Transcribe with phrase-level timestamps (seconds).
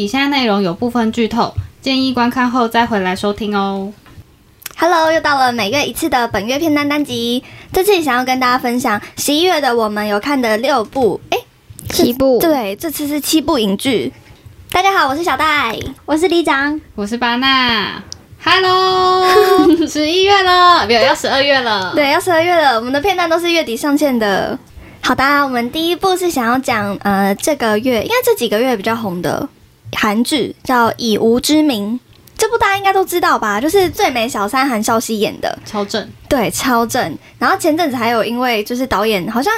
[0.00, 3.92] 以下内容有部分剧透，建议观看后再回来收听哦。
[4.78, 7.44] Hello，又到了每月一次的本月片单单集。
[7.70, 11.44] 这次想要跟大家分享十一月的我们有看的六部，诶，
[11.90, 14.10] 七部，对，这次是七部影剧。
[14.70, 15.78] 大家好，我是小戴。
[16.06, 18.02] 我是李长，我是巴娜
[18.42, 19.28] ，Hello，
[19.86, 24.58] 十一月了，没有要十二月了。，对，要十二月了，我们的片单都是月底上线的。
[25.02, 29.46] 好的，我们第一部是想要讲，呃，这个月应该这几个月比较红的
[29.96, 31.94] 韩剧，叫《以无之名》。
[32.36, 33.60] 这部大家应该都知道吧？
[33.60, 37.18] 就是最美小三韩少熙演的，超正，对，超正。
[37.38, 39.52] 然后前阵子还有因为就是导演好像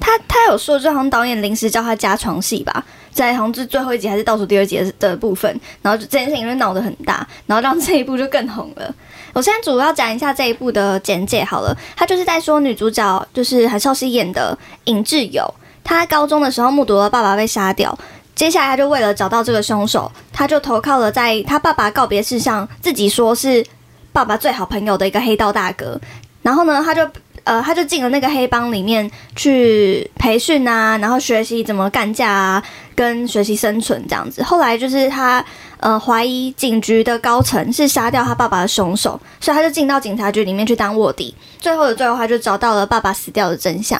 [0.00, 2.82] 他他有说，就好像导演临时叫他加床戏吧，
[3.12, 8.94] 在好像是最后一集还是倒数第二集的的部分，然后就这件事情就闹得很大，然后让这一部就更红了。
[9.34, 15.52] 我现在主要讲一下这一部的简介好了，他就是在说女主角就是韩少熙演的尹智友，
[15.84, 17.98] 她高中的时候目睹了爸爸被杀掉。
[18.36, 23.64] 接下来，他就为了找到这个凶手，他就投靠了在他爸爸告别式上自己说是
[24.12, 25.98] 爸爸最好朋友的一个黑道大哥。
[26.42, 27.08] 然后呢，他就
[27.44, 32.62] 呃，他就进了那个黑帮里面去培训啊，然后学习怎么干架啊，
[32.94, 34.42] 跟学习生存这样子。
[34.42, 35.44] 后来就是他
[35.78, 41.34] 呃怀疑警局的高层是杀掉他爸爸的凶手，所以他就进到警察局里面去当卧底。
[41.58, 43.98] 最后的最后，他就找到了爸爸死掉的真相。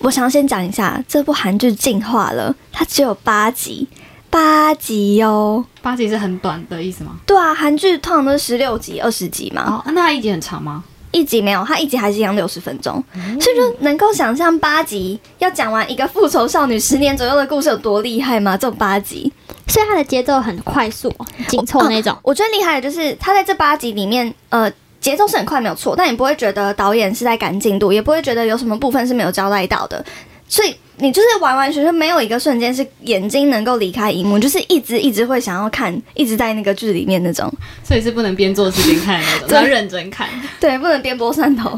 [0.00, 3.86] 我想要先讲一下这部韩剧进化了，它只有八集，
[4.28, 5.64] 八集哟。
[5.82, 7.12] 八集是很短的意思吗？
[7.26, 9.62] 对啊，韩剧通常都是十六集、二十集嘛。
[9.62, 10.82] 哦，那它一集很长吗？
[11.12, 13.02] 一集没有，它一集还是一样六十分钟，
[13.40, 18.56] 所以就能够想象八集要讲完一个复仇少女十年左右的故事有多厉害吗？
[18.56, 19.30] 这种八集，
[19.66, 21.12] 所以它的节奏很快速、
[21.48, 22.16] 紧凑那种。
[22.22, 24.70] 我觉得厉害的就是它在这八集里面，呃，
[25.00, 30.04] 节奏是很快没有错，但你不会觉得导演是在赶进度，也不会觉得有什么部分是没有交代到的，
[30.48, 37.50] 所以你就是完完全全没有一个瞬间是眼睛能够离开荧幕，就是一直一直会想要看，一直在那个剧里面那种。
[37.82, 40.28] 所以是不能边做事边看的那种，对要认真看。
[40.60, 41.70] 对，不能边播蒜头。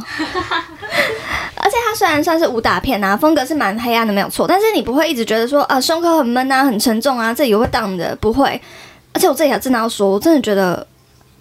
[1.54, 4.48] 而且它虽然算是武打片啊，风格是蛮黑暗的，没有错。
[4.48, 8.60] 但是你不会一直觉得说，啊，胸口很闷啊，很沉重啊，这里会荡的，不会。
[9.14, 10.84] 而且我这里还真的要说，我真的觉得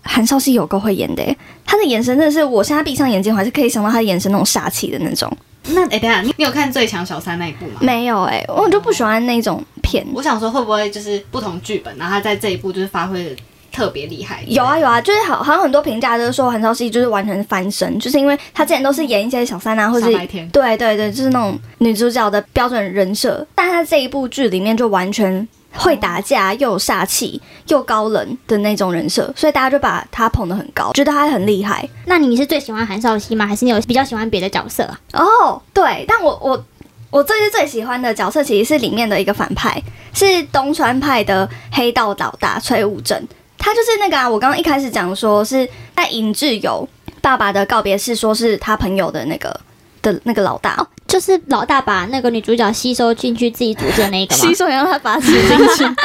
[0.03, 5.31] 韩少熙有够会演的耶，他的眼神真的是，我现在闭上眼睛，我还是可以想到他的眼神那种杀气的那种。
[5.67, 7.73] 那哎、等下你你有看《最强小三》那一部吗？
[7.81, 10.05] 没有哎，我就不喜欢那种片。
[10.13, 13.35] 我想说会不会就是不同剧本，然后他在这一部就是发挥的
[13.71, 14.43] 特别厉害？
[14.47, 31.87] 有啊有啊，就是好好像很多评价都是说韩少熙就是完全翻身，就是因为他之前都是演一些小三啊，或者傻白甜对对对，就是那种女主角的标准人设，但他这一部剧里面就完全会打架，又煞气，又高冷的那种人设，所以大家就把他捧得很高，觉得他很厉害。
[32.05, 33.45] 那你是最喜欢韩少熙吗？
[33.45, 34.99] 还是你有比较喜欢别的角色啊？
[35.13, 36.63] 哦，对，但我我
[37.09, 39.81] 我最最最喜欢的角色其实是里面的一个反派，
[40.13, 43.21] 是东川派的黑道老大崔武正。
[43.57, 46.87] 他就是那个啊，我刚刚一开始讲说是在尹智友
[47.21, 49.57] 爸爸的告别式，说是他朋友的那个
[50.01, 54.41] 的那个老大，哦，就是老大把那个女主角吸收进去自己组织的那一个吗？
[54.41, 55.95] 吸收然后他把他吃进去。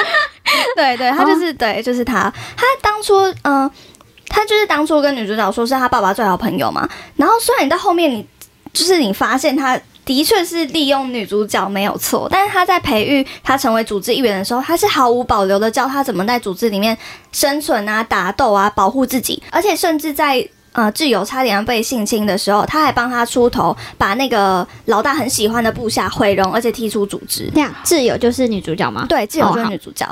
[0.77, 2.33] 对 对，他就是、对，就是他。
[2.57, 3.71] 他当初嗯、呃
[4.29, 6.87] 他就是当初跟女主角说是他爸爸最好朋友嘛。
[7.15, 8.27] 然后虽然你到后面你
[8.73, 16.97] 就是你发现他的确是利用女主角没有错，但是他在培育他成为组织一员的时候，他是毫无保留的教他怎么在组织里面
[17.33, 20.47] 生存啊、打斗啊、保护自己，而且甚至在。
[20.77, 27.51] 呃，挚友差点要被性侵的时候，他还帮他出头，把那个老大很喜欢的部下毁容，而且踢出组织。
[27.55, 29.07] 这样，挚友就是女主角吗？
[29.09, 30.07] 对，挚友就是女主角。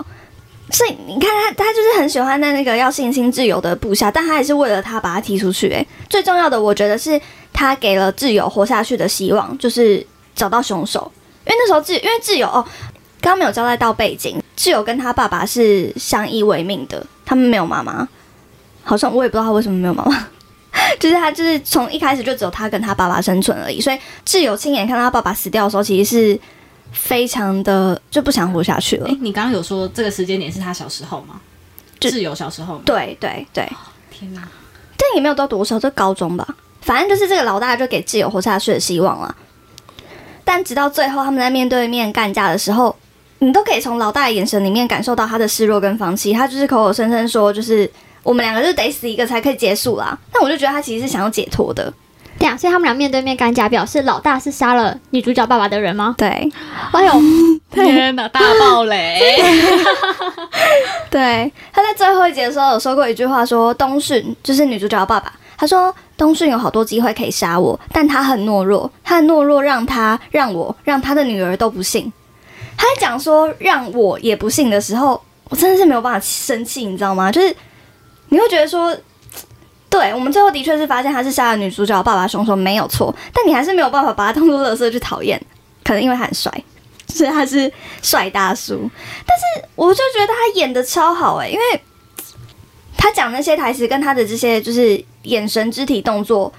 [0.71, 5.87] 所以你看他，他就是很喜欢那那个要性侵挚友的部下，但他也是为了他把他踢出去、欸。
[6.09, 7.21] 最重要的，我觉得是
[7.53, 10.05] 他给了挚友活下去的希望，就是
[10.35, 11.13] 找到凶手。
[11.47, 12.65] 因为那时候挚，因为挚友哦，
[13.21, 18.09] 刚刚没有交代到背景，挚友跟他爸爸是相依为命的，他们没有妈妈，
[18.83, 20.27] 好像我也不知道他为什么没有妈妈。
[20.99, 26.41] 就是他，就是从一开始就只有他跟他爸爸生存而已，所以挚友亲眼看到他爸爸死掉的时候，其实是
[26.93, 29.17] 非常的就不想活下去了哎、。
[29.21, 31.41] 你刚刚有说这个时间点是他小时候吗？
[32.01, 32.83] 就挚友小时候吗？
[32.85, 33.69] 对对对，
[34.11, 34.43] 天哪！
[34.97, 36.47] 但也没有到多少，就高中吧。
[36.81, 39.35] 反正就是这个老大就给挚友活下去的希望了。
[40.45, 42.95] 但直到最后，他们在面对面干架的时候，
[43.39, 46.33] 你都可以从老大的眼神里面感受到他的示弱跟放弃。
[46.33, 47.91] 他就是口口声声说，就是
[48.25, 50.19] 我们两个就得死一个才可以结束啦。
[50.33, 51.93] 但我就觉得他其实是想要解脱的。
[52.37, 56.17] 对啊，所以他们俩面对面干架，表示老大是杀了女主角爸爸的人吗？
[56.19, 56.51] 对
[56.91, 57.13] 哎呦，
[57.71, 59.21] 天哪，大暴雷！
[61.09, 72.13] 对，他在最后一集的时候有说过一句话说东迅就是女主角的爸爸，他说东迅有好多机会可以杀我，但他很懦弱，他的懦弱让他让我让他的女儿都不信。
[72.77, 77.31] 他在讲说让我也不信的时候，我真的是没有办法生气，你知道吗？
[77.31, 77.55] 就是
[78.29, 78.97] 你会觉得说，
[79.89, 85.41] 对我们最后的确是发现他是杀了女主角爸爸凶手，没有错，但你还是没有办法把他当做乐色去讨厌，
[85.85, 86.53] 可能因为他很帅，
[87.09, 87.73] 所以他是
[88.03, 88.91] 帅大叔。
[89.25, 91.81] 但是我就觉得他演的超好诶、因为
[92.97, 96.53] 他讲那些台词跟他的这些就是眼神、肢体动作，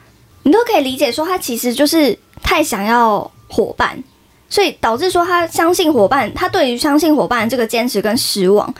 [0.43, 4.01] 你都可以理解说他其实就是太想要伙伴，
[4.47, 8.71] 所以导致说他相信伙伴，他对于相信伙伴这个坚持跟失望，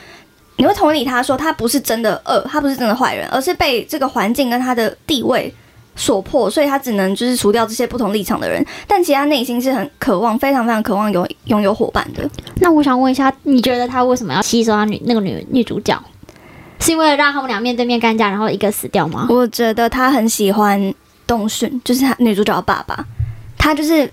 [0.56, 5.52] 你会同理他说他不是真的恶，他不是真的坏人，而是被这个环境跟他的地位
[5.94, 12.28] 所迫，所以他只能就是除掉这些不同立场的人，但其实他内心是很渴望，非常非常渴望有拥有伙伴的。
[12.60, 15.98] 那我想问一下，你觉得他为什么要吸收他女那个女女主角？
[16.78, 19.26] 是因为了让他们俩面对面干架，然后一个死掉吗？
[19.30, 20.94] 我觉得他很喜欢
[21.26, 23.04] 东勋，就是他女主角的爸爸，
[23.56, 24.08] 他就是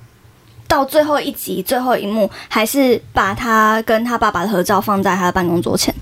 [0.67, 5.93] 到最后一集最后一幕，还是把他跟他爸爸的合照放在他的办公桌前，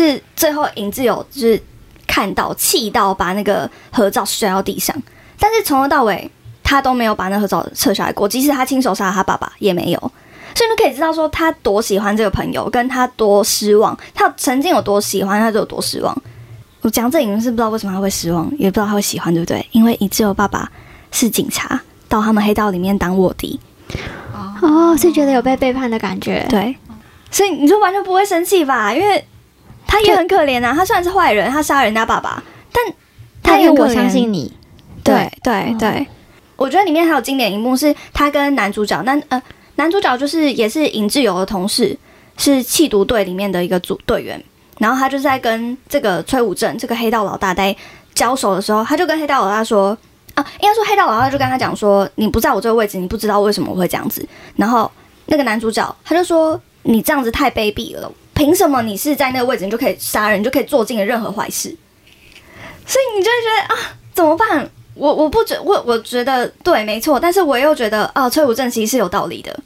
[0.00, 1.62] 是最后尹志友就是
[2.06, 4.96] 看到气到把那个合照摔到地上，
[5.38, 6.30] 但是从头到尾
[6.62, 9.98] 他都没有把那合照撤下来过，即使他亲手杀了他爸爸也没有。
[10.54, 16.16] 所以你就可以知道说他多喜欢这个朋友，跟他多失望，他曾经有多喜欢，他就有多失望。
[16.80, 19.66] 我讲这你们是不知道为什么他会失望，也不知道他会喜欢，对不对？
[19.72, 20.70] 因为尹志友爸爸
[21.10, 23.60] 是警察，到他们黑道里面当卧底，
[24.62, 26.46] 哦，是觉得有被背叛的感觉。
[26.48, 26.74] 对，
[27.30, 28.94] 所以你就完全不会生气吧？
[28.94, 29.24] 因为
[29.92, 32.42] 他也很可怜啊，他虽然是坏人，他杀了人家爸爸，
[32.72, 32.82] 但
[33.42, 33.92] 他也很可怜。
[33.92, 34.50] 相信你，
[35.04, 35.76] 对对。
[35.78, 36.06] 对，
[36.56, 39.42] 我觉得里面还有经典一幕是他跟男主角，那呃
[39.74, 41.94] 男主角就是也是尹志友的同事，
[42.38, 44.42] 是缉毒队里面的一个组队员，
[44.78, 47.76] 然后他就在跟这个崔武正这个黑道老大在
[48.14, 49.94] 交手的时候，他就跟黑道老大说。
[50.34, 54.26] 啊，应该说黑道老大就跟他讲说，你不在我这个位置，你不知道为什么我会这样子。
[54.56, 54.90] 然后
[55.26, 61.74] 那个男主角他就说，你这样子太卑鄙了，凭什么你是在那个位置，你就可以杀人，你就可以做尽了任何坏事？
[62.86, 64.68] 所以你就会觉得啊，怎么办？
[64.94, 69.58] 我我不觉我我觉得对，没错，但是我又觉得啊，崔武正其实是有道理的，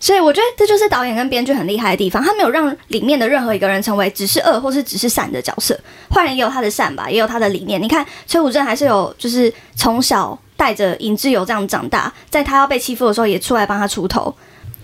[0.00, 5.78] 所以我觉得这就是导演跟编剧很厉害的地方，他没有让里面的任何一个人成为只是恶或是只是善的角色，
[6.10, 7.80] 坏人也有他的善吧，也有他的理念。
[7.80, 14.34] 你看崔武正还是有就是从小带着尹志友这样长大，在他要被欺负的时候也出来帮他出头，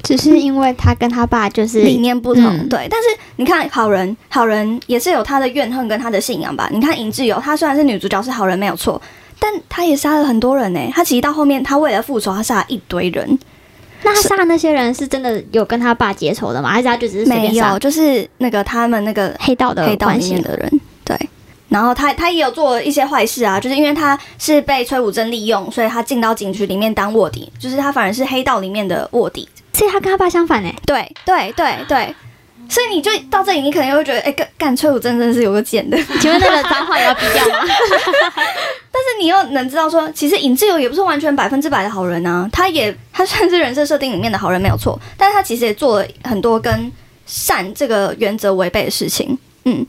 [0.03, 2.87] 只是因为他跟他爸就是理念不同，嗯对。
[2.91, 6.69] 但是你看，好人好人也是有他的怨恨跟他的信仰吧？
[6.73, 9.01] 你看尹志友，他虽然是女主角是好人没有错，
[9.39, 13.39] 但他也杀了很多人呢、他其实到后面，他为了复仇，他杀了一堆人。
[14.03, 16.71] 那他杀的那些人是真的有跟他爸结仇的吗？
[16.71, 21.17] 还是他就只是没有，就是那个他们那个黑道的黑道的人，对。
[21.73, 29.49] 然后他他也有做一些坏事啊，就是因为他是被崔武贞利用，所以他进到警局里面当卧底，就是他反而是黑道里面的卧底。
[29.73, 30.71] 所以他跟他爸相反呢。
[30.87, 32.15] 对对对对，
[32.69, 35.97] 所以你就到这里，你可能又会觉得，哎、干干崔武贞真的是有个贱的。
[36.21, 37.65] 请问那个脏话也要比掉吗？
[38.95, 46.93] 但是你又能知道说，其实尹志友也不是完全百分之百的好人啊，他也他算是人设设定里面的好人没有错，但是他其实也做了很多跟
[47.25, 49.85] 善这个原则违背的事情，嗯，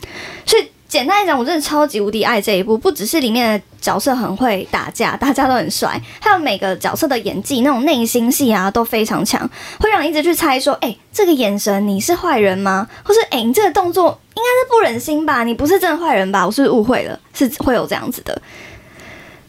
[0.45, 9.49] 所以简单来讲，我真的超级无敌爱这一部，不只是里面的角色很会打架，大家都很帅，还有每个角色的演技那种内心戏啊都非常强，
[9.79, 12.87] 会让你一直去猜说，哎、这个眼神你是坏人吗？
[13.03, 15.43] 或是哎、你这个动作应该是不忍心吧？
[15.43, 16.45] 你不是真的坏人吧？
[16.45, 17.19] 我是不是误会了？
[17.33, 18.39] 是会有这样子的。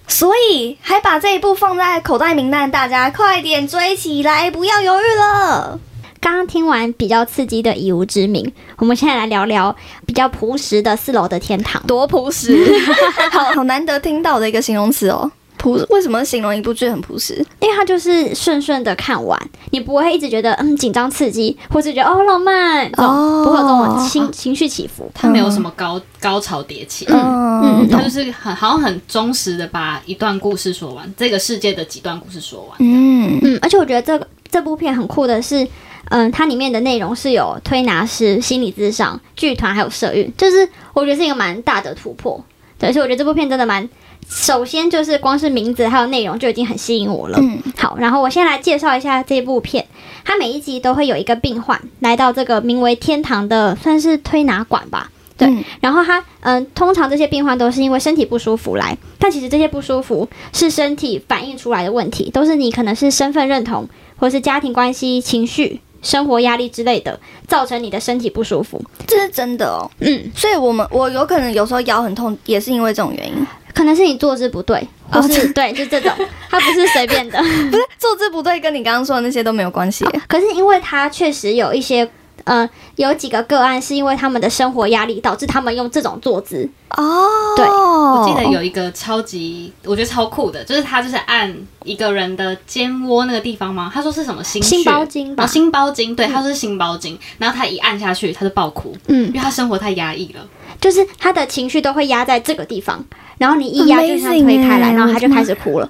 [0.08, 5.78] 所以还把这一部放在口袋名单，大家快点追起来，不要犹豫了。
[6.24, 8.42] 刚刚听完比较刺激的《以无之名》，
[8.78, 9.76] 我们现在来聊聊
[10.06, 11.82] 比较朴实的《四楼的天堂》。
[11.84, 12.64] 多朴实，
[13.30, 15.30] 好好难得听到的一个形容词哦。
[15.58, 17.34] 朴为什么形容一部剧很朴实？
[17.60, 19.38] 因为它就是顺顺的看完，
[19.70, 25.10] 你不会一直觉得嗯紧张刺激，或是觉得哦浪漫，哦不会有这种情情绪起伏。
[25.12, 32.70] 它没有什么高高潮迭起，嗯嗯它就是很好像很忠实的把一段故事说完，这个世界的几段故事说完。
[32.78, 35.66] 嗯嗯，而且我觉得这个这部片很酷的是，
[36.10, 42.44] 嗯，它里面的内容是有推拿师、心理咨商、剧团还有社运，就是我觉得是一个蛮大的突破。
[42.78, 43.88] 对，所以我觉得这部片真的蛮，
[44.28, 47.38] 首先就是光是名字还有内容就已经很吸引我了。
[47.40, 49.86] 嗯好，然后我先来介绍一下这部片。
[50.24, 55.10] 它每一集都会有一个病患来到这个名为天堂的，算是推拿馆吧。
[55.36, 67.18] 对嗯然后他，嗯、通常这些病患都是因为身体不舒服来，但其实这些不舒服是身体反映出来的问题，都是你可能是身份认同，或是家庭关系、情绪、生活压力之类的，
[67.48, 68.80] 造成你的身体不舒服。
[69.08, 69.90] 这是真的哦。
[69.98, 73.44] 嗯，所以我们我有可能有时候腰很痛，也是因为这种原因。
[73.74, 76.12] 可能是你坐姿不对，不是、对，就这种，
[76.48, 77.36] 它不是随便的。
[77.72, 80.04] 不是坐姿不对，跟你刚刚说的那些都没有关系。
[80.28, 82.08] 可是因为它确实有一些，
[82.44, 86.68] 呃，有几个个案是因为他们的生活压力导致他们用这种坐姿。
[86.90, 91.52] 哦，对我记得有一个超级，我觉得超酷的，就是他就是按
[91.84, 93.90] 一个人的肩窝那个地方吗？
[93.92, 100.46] 他说是什么心心包经吧哦，心包经，对，他说是心包经，然后他一按下去，他就爆哭，嗯因为他生活太压抑了。
[100.80, 103.02] 就是他的情绪都会压在这个地方，
[103.38, 105.88] 然后你一压就像推开来然后他就开始哭了。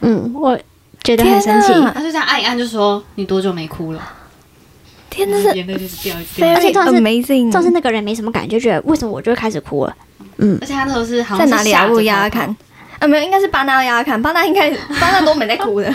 [0.00, 0.56] 嗯，我
[1.02, 1.72] 觉得很天生气。
[1.92, 4.00] 他就这样按一按，就说你多久没哭了？
[5.26, 6.48] 天，这是眼泪就是掉一掉。
[6.54, 9.94] 而且重点是点是那个人没什么感觉，觉得为什么我就会开始哭了？
[10.38, 11.80] 嗯而且他那时候是好像是在哪里啊？
[11.80, 12.56] 下着我压压看。
[13.00, 14.20] 啊，没有，应该是巴纳压压看。
[14.20, 14.70] 巴纳应该
[15.00, 15.92] 巴纳都没在哭的。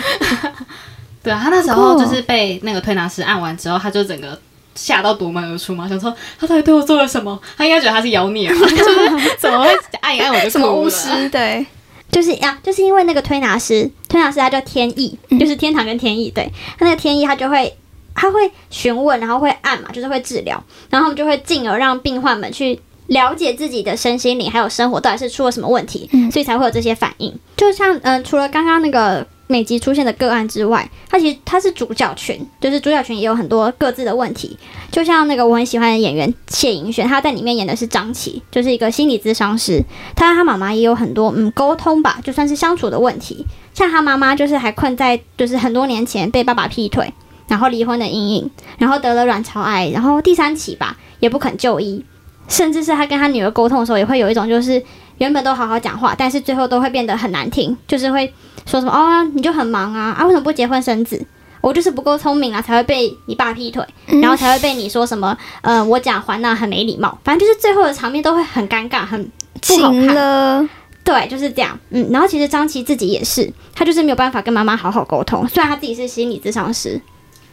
[1.22, 4.38] 对啊，他那时候就是被那个推拿师按完之后，他就整个
[4.74, 7.38] 吓到夺门而出嘛，想说他到底对我做了什么？
[7.56, 8.56] 他应该觉得他是妖孽吧？
[8.68, 11.08] 就是怎么会按一按我就什么巫师？
[11.30, 11.64] 对，
[12.10, 17.74] 就是呀、就是因为那个推拿师，推拿师他叫天意，就是天堂跟天意，对他那个天意他就会
[18.14, 27.34] 他会询问，然后会按嘛，就是会治疗，然后就会进而让病患们去了解自己的身心灵还有生活到底是出了什么问题，所以才会有这些反应。
[27.56, 29.26] 就像嗯、呃除了刚刚那个。
[29.46, 34.56] 每集出现的个案之外，他其实他是主角群，就是主角群也有很多各自的问题。
[34.90, 39.84] 就像那个我很喜欢的演员谢盈萱，她在里面演的是张琪，就是一个心理咨商师。
[40.16, 43.44] 他和他妈妈也有很多嗯沟通吧，就算是相处的问题。
[43.74, 47.12] 像他妈妈就是还困在就是很多年前被爸爸劈腿，
[47.48, 52.04] 然后离婚的阴影，然后得了卵巢癌，然后第三期吧也不肯就医，
[52.48, 54.82] 甚至是他跟他女儿沟通的时候也会有一种就是
[55.18, 58.32] 原本都好好讲话，但是最后都会变得很难听，就是会
[58.66, 61.24] 说什么哦你就很忙啊 啊为什么不结婚生子？
[61.60, 63.82] 我就是不够聪明啊，才会被你爸劈腿，
[64.20, 69.30] 然后才会被你说什么，呃，我讲还那很没礼貌，反正就是最后的场面都会很尴尬，很
[69.66, 70.14] 不好看。
[70.14, 70.68] 了。
[71.02, 71.78] 对，就是这样。
[71.88, 75.48] 嗯，然后其实张琪自己也是，他就是没有办法跟妈妈好好沟通。
[75.48, 77.00] 虽然他自己是心理咨商师。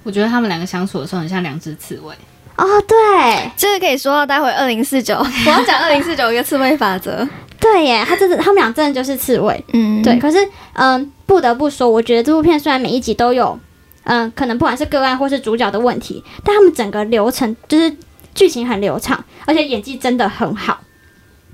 [0.04, 2.16] 我觉得他们两个相处的时候很像两只刺猬。
[2.58, 5.16] 哦，对，这个可以说到待会二零四九，
[5.46, 7.28] 我要讲二零四九一个刺猬法则。
[7.60, 9.64] 对耶，他真的，他们俩真的就是刺猬。
[9.74, 10.38] 嗯，对，，可是
[10.74, 13.58] 嗯，不得不说，我觉得这部片虽然每一集都有，
[14.04, 17.96] 嗯，可能不管是个案或是主角的问题，但他们整个流程就是
[18.34, 20.82] 剧情很流畅，而且演技真的很好。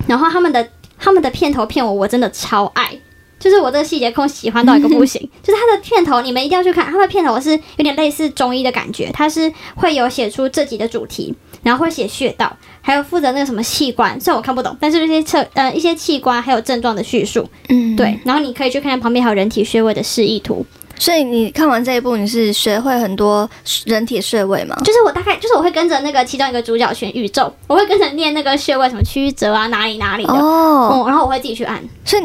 [0.06, 0.66] 然后他们的
[0.98, 2.98] 他们的片头片尾我真的超爱，
[3.38, 5.20] 就是我这个细节控喜欢到一个不行。
[5.42, 17.48] 就是它的片头你们一定要去看，它的片头是有点类似中医的感觉，它是会有写出这集的主题，然后会写穴道，还有负责那个什么器官，虽然我看不懂，但是这些测呃一些器官还有症状的叙述。
[17.68, 20.64] 嗯，对，然后你可以去看看旁边还有人体穴位的示意图，
[20.98, 23.48] 所以你看完这一部，你是学会很多
[23.84, 24.76] 人体穴位吗？
[24.84, 32.22] 就是我大概就是我会跟着那个其中一个主角选宇宙，我会跟着念那个穴位什么曲折啊哪里哪里的，哦，嗯，然后我会自己去按，所以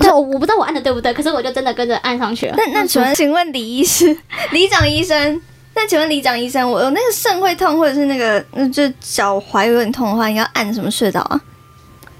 [0.00, 2.54] 对，我我不知道我按的对不对，可是我就真的跟着按上去了。
[2.56, 4.16] 那那请问，请问李医师、
[4.52, 5.40] 李长医生，
[5.74, 11.40] 那请问李长医生，我有那个肾会痛，或者是那个那就脚踝有点痛的话，应该按什么穴道啊？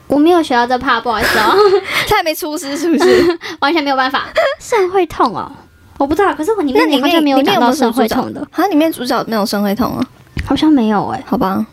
[0.06, 1.54] 我没有学到这怕，不好意思哦，
[2.08, 3.38] 他还没出师是不是？
[3.61, 4.26] 完全没有办法。
[4.61, 5.50] 肾会痛哦，
[5.99, 10.06] 我不知道，可是我里面那里面好像没有讲到肾会痛的，好像里面主角没有肾会痛啊？
[10.46, 11.64] 好像没有哎、好吧，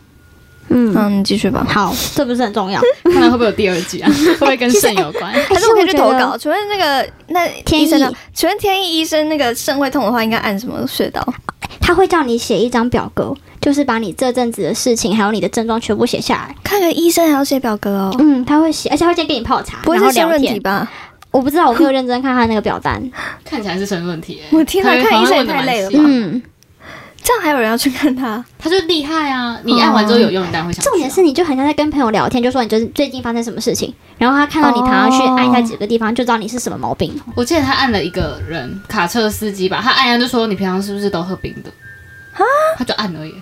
[0.72, 1.66] 嗯，嗯，你继续吧。
[1.70, 2.82] 好，这不是很重要。
[3.04, 4.10] 看看会不会有第二季啊？
[4.12, 5.32] 会不会跟肾有关？
[5.32, 6.38] 还是我可以去投稿？
[6.38, 8.12] 请问那个那天医生呢？
[8.34, 11.25] 请问天意医生那个肾会痛的话，应该按什么穴道？
[11.80, 16.56] 他会叫你写一张表格，就是把你这阵子的事情还有你的症状全部写下来。
[16.63, 20.60] 看个医生还要写表格哦，嗯，他会写，而且他会先给你泡茶，不会是肾问题。
[20.60, 20.90] 吧？
[21.32, 23.01] 我不知道，我没有认真看他那个表单。
[23.46, 24.58] 看起来是肾问题、欸。
[24.58, 26.42] 我天哪他看医生太累了吧嗯，
[27.24, 28.44] 这样还有人要去看他？
[28.58, 29.60] 他就厉害啊！
[29.63, 30.86] 你按完之后有用，你当然会想啊。
[30.86, 37.13] 重点是你就很像在跟朋友聊天，就说你就是最近发生什么事情，然后他看到你躺上去哦按一下几个地方，就知道你是什么毛病。
[37.36, 41.70] 我记得他按了一个人卡车司机吧，他按一按就说你平常是不是都喝冰的？
[42.34, 42.44] 啊
[42.78, 43.34] 他就按而已。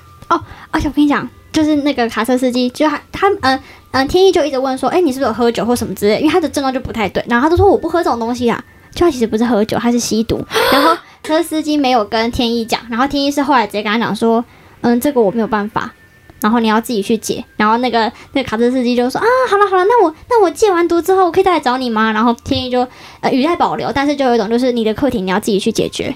[0.72, 3.60] 而且我跟你讲，就是那个卡车司机，就他他嗯
[3.92, 6.20] 嗯，天意就一直问说，哎、你是不是有喝酒或什么之类？
[6.20, 10.46] 因为他的症状就不太对，然后他就说我不喝这种东西啊，就他其实不是喝酒，他是吸毒。
[10.72, 10.96] 然后
[11.30, 14.44] 车司机没有跟天意讲，然后天意是后来直接跟他讲说，
[14.82, 15.94] 嗯，这个我没有办法。
[16.42, 22.14] 然后你要自己去解，然后那个那个卡车司机就说啊，好了好了，那我那我戒完毒之后，我可以再来找你吗？
[22.14, 22.88] 然后天意就
[23.20, 26.16] 呃语带保留，但是就有一种就是你的课题你要自己去解决，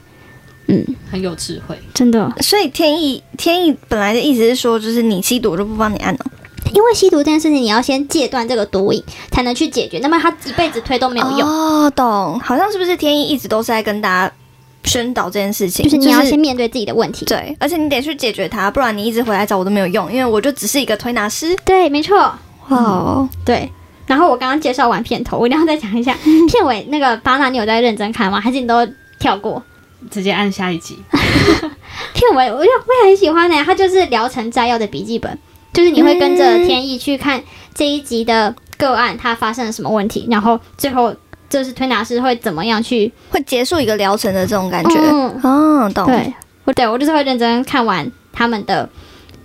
[0.67, 1.77] 嗯，很有智慧。
[1.93, 6.25] 真的，所以天意天意本来的意思是说，就是你吸毒我就不帮你按哦。
[6.73, 9.99] 因为吸毒这件事情，你要先戒断这个毒瘾，才能去解决。
[9.99, 12.39] 那么他一辈子推都没有用，哦，懂。
[12.39, 14.33] 好像是不是天意一直都是在跟大家
[14.83, 15.83] 宣导这件事情？
[15.83, 17.25] 就是你要先面对自己的问题。
[17.25, 21.55] 对，而且你得去解决它，不然你一直回来找我都没有用，因为我就只是一个推拿师。
[21.65, 23.69] 对，没错，哇哦，对。
[24.05, 26.13] 然后我刚刚介绍完片头，我一定要再讲一下
[26.49, 28.39] 片尾那个巴纳，你有在认真看吗？
[28.39, 28.85] 还是你都
[29.17, 29.63] 跳过？
[30.11, 30.97] 直接按下一集。
[32.13, 35.39] 片尾我就我也很喜欢呢、它就是疗程摘要的笔记本，
[35.71, 37.41] 就是你会跟着天意去看
[37.73, 41.15] 这一集的个案，它发生了什么问题，然后最后
[41.59, 44.95] 就是推拿师会怎么样去会结束一个疗程的这种感觉。
[44.99, 46.05] 嗯哦，懂。
[46.07, 46.33] 对，
[46.65, 48.89] 我对我就是会认真看完他们的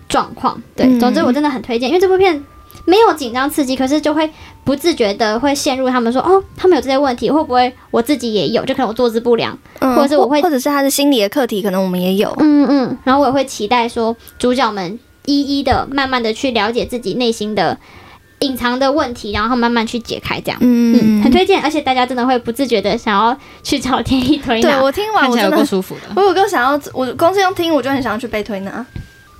[0.08, 0.62] 状况。
[0.74, 2.42] 对，嗯总之我真的很推荐，因为这部片
[2.86, 4.30] 没有紧张刺激，可是就会
[4.64, 8.64] 不自觉的会陷入他们说哦，他们有这些问题，会不会我自己也有？
[8.64, 12.34] 就可能我坐姿不良，嗯或者是我会或者是他的心理的课题，可能我们也有。
[12.38, 17.78] 嗯嗯，然后我也会期待说主角们一一的、慢慢的去了解自己内心的
[18.40, 20.58] 隐藏的问题，然后慢慢去解开，这样。
[20.60, 26.02] 嗯，嗯很推荐，而且大家真的会不自觉的想要去找天意推拿，对我听完我真的够舒服的。
[26.14, 28.84] 我有个想要，我光是用听我就很想要去被推拿。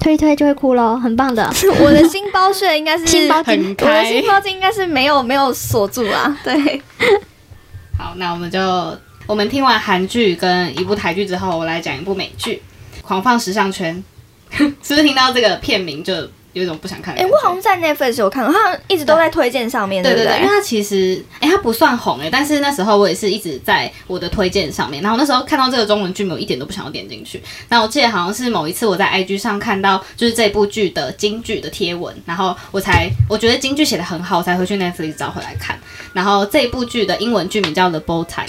[0.01, 1.53] 推一推就会哭喽，很棒的。
[1.83, 4.25] 我的心包穴应该是心包很我的心。
[4.29, 6.39] 包经应该是没有没有锁住啊。
[6.45, 6.81] 对，
[7.99, 8.61] 好，那我们就
[9.27, 12.63] 我们听完韩剧跟一部台剧之后，我来讲一部美剧
[13.03, 14.03] 《狂放时尚圈》，
[14.83, 16.15] 是不是听到这个片名就
[16.59, 17.27] 有一种不想看的哎？
[17.27, 27.43] 我好像在 Netflix 有看到，他好像一直都在推荐上面，对对对，因为它其实，哎、它不算红哎、但是那时候我也是一直在我的推荐上面，然后那时候看到这个中文剧名，我一点都不想要点进去。
[27.69, 35.79] 那我记得好像是某一次我在 IG 上看到，就是这部剧的京剧的贴文，然后我才我觉得京剧写的很好，我才回去 Netflix 找回来看。
[36.13, 38.47] 然后这部剧的英文剧名叫《The Bold Type》。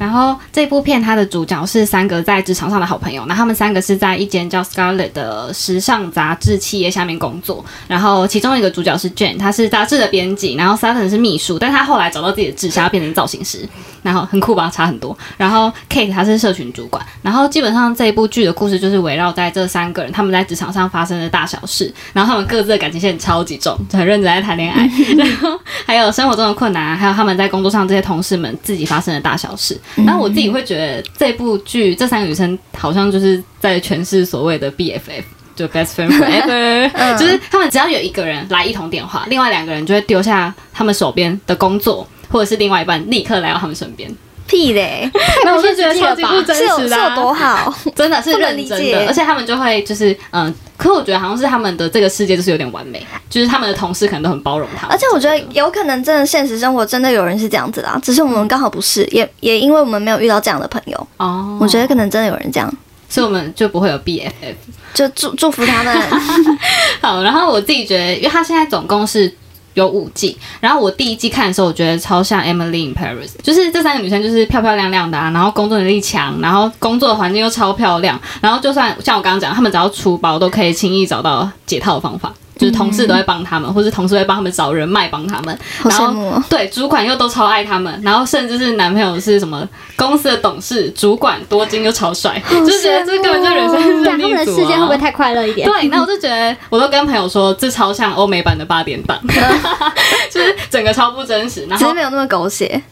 [0.00, 7.62] 然后这部片它的主角是三个在职场上的好朋友，那他们三个是在一间叫 Scarlet 的时尚杂志企业下面工作。
[7.86, 13.68] 然后其中一个主角是 Jane，她是杂志的编辑，然后 Sutton 是秘书，但她后来找到自己的志向，变成造型师，
[14.02, 15.16] 然后很酷吧，差很多。
[15.36, 29.78] 然后 Kate 她是社群主管，然后基本上这一部剧的故事就是围绕在这三个人他们在职场上发生的大小事，然后他们各自的感情线超级重，就很认真在谈恋爱， 然后还有生活中的困难啊，还有他们在工作上这些同事们自己发生的大小事。
[29.96, 35.22] 然后我自己会觉得这部剧这三个女生好像就是在诠释所谓的 BFF。
[35.56, 44.10] 就 best friend forever， 就是他们只要有一个人来一通电话，另外两个人就会丢下他们手边的工作，或者是另外一半立刻来到他们身边。
[44.46, 45.08] 屁嘞，
[45.44, 47.72] 那我就觉得超级不真实的啊、有多好？
[47.94, 62.68] 真的是认真理解的，而且他们就会就是嗯，可我觉得好像是他们的这个世界就是有点完美，就是他们的同事可能都很包容他们，而且我觉得有可能真的现实生活真的有人是这样子的、啊，只是我们刚好不是，也也因为我们没有遇到这样的朋友，哦，我觉得可能真的有人这样，
[63.08, 64.56] 所以我们就不会有 BFF。
[64.92, 65.96] 就祝祝福他们。
[67.00, 69.32] 好，然后我自己觉得，因为他现在总共是
[69.74, 82.32] 有五季，然后我第一季看的时候，我觉得超像 Emily in Paris，就是这三个女生就是漂漂亮亮的啊，然后工作能力强，然后工作环境又超漂亮，然后就算像我刚刚讲，她们只要出包都可以轻易找到解套的方法。
[82.60, 86.44] 就是同事都会帮他们，或是同事会帮他们找人脉帮他们，然后哦！
[86.50, 95.66] 对主管又都超爱他们，然后甚至是男朋友是什么公司的董事、主管多金又超帅，就是觉得这根本就人生对啊，他胜利们的世界会不会太快乐一点？
[95.66, 99.18] 对，那我就觉得，我都跟朋友说，这超像欧美版的八点档，
[100.30, 101.62] 就是整个超不真实。
[101.62, 102.82] 然后只是没有那么狗血，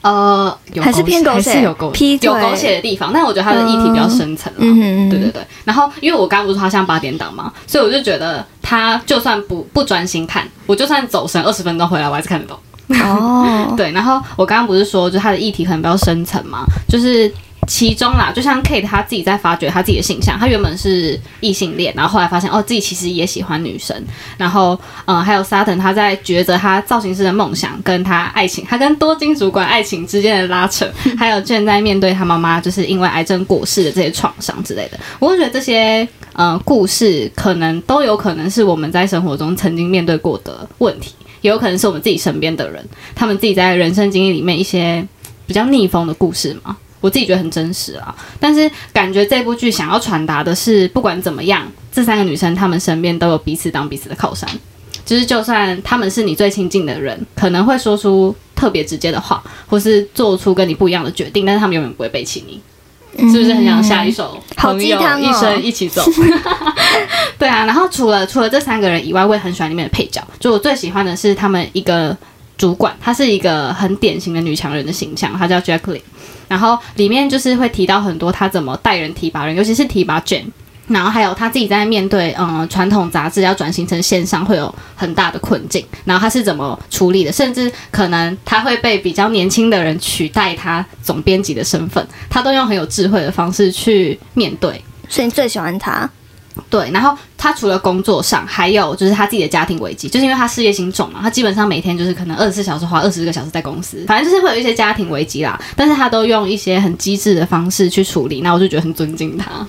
[0.00, 4.58] 呃，有还是偏狗还血是有狗劈有狗血的地方，但我觉得它的议题比较深层了。
[4.60, 5.42] 嗯嗯对对对。
[5.64, 12.56] 然后因为我刚刚不是说它像八点档嘛，所以我就觉得他就算不不专心看，我就算走神二十分钟回来，我还是看得懂。
[13.04, 17.30] 哦， 对，然后我刚刚不是说，就他的议题可能比较深层嘛，就是
[17.68, 23.94] 其中啦，就像 Kate 她自己在发掘她自己的形象，她原本是异性恋，然后后来发现哦，自己其实也喜欢女生，
[24.38, 41.12] 然后嗯，还有 Sutton 他在抉择他造型师的梦想跟他爱情，他跟多金主管爱情之间的拉扯，还有现在面对他妈妈就是因为癌症过世的这些创伤之类的，我会觉得这些呃故事可能都有可能是我们在生活中曾经面对过的问题。
[41.40, 45.06] 也有可能是我们自己身边的人，他们自己在人生经历里面一些
[45.46, 46.76] 比较逆风的故事嘛。
[47.00, 54.48] 我自己觉得很真实啊，但是感觉这部剧想要传达的是，不管怎么样，这三个女生她们身边都有彼此当彼此的靠山，
[55.04, 62.60] 就是就算他们是你最亲近的人，可能会说出特别直接的话，或是做出跟你不一样的决定，但是他们永远不会背弃你。
[63.16, 66.04] 是不是很想下一首嗯好朋友鸡汤哦一生一起走？
[67.38, 70.22] 对啊，然后除了除了这三个人以外，我也很喜欢里面的配角。
[70.38, 72.16] 就我最喜欢的是他们一个
[72.58, 76.02] 主管，她是一个很典型的女强人的形象，她叫 Jacqueline。
[76.48, 80.44] 然后里面就是会提到很多她怎么带人、提拔人，尤其是提拔 Jane。
[80.88, 87.30] 然后还有她自己在面对嗯传统杂志要转型成线上会有很大的困境，然后她是怎么处理的？
[87.30, 94.82] 甚至可能她会被比较年轻的人取代她总编辑的身份，她都用很有智慧的方式去面对。
[95.10, 96.08] 所以你最喜欢她？
[96.70, 105.58] 对，然后他除了工作上，还有就是他自己的家庭危机，就是因为他事业心重嘛，他基本上每天就是可能二十四小时花二十个小时在公司，反正就是会有一些家庭危机啦。
[105.76, 109.66] 但是他都用一些很机智的方式去处理，那我就觉得很尊敬他。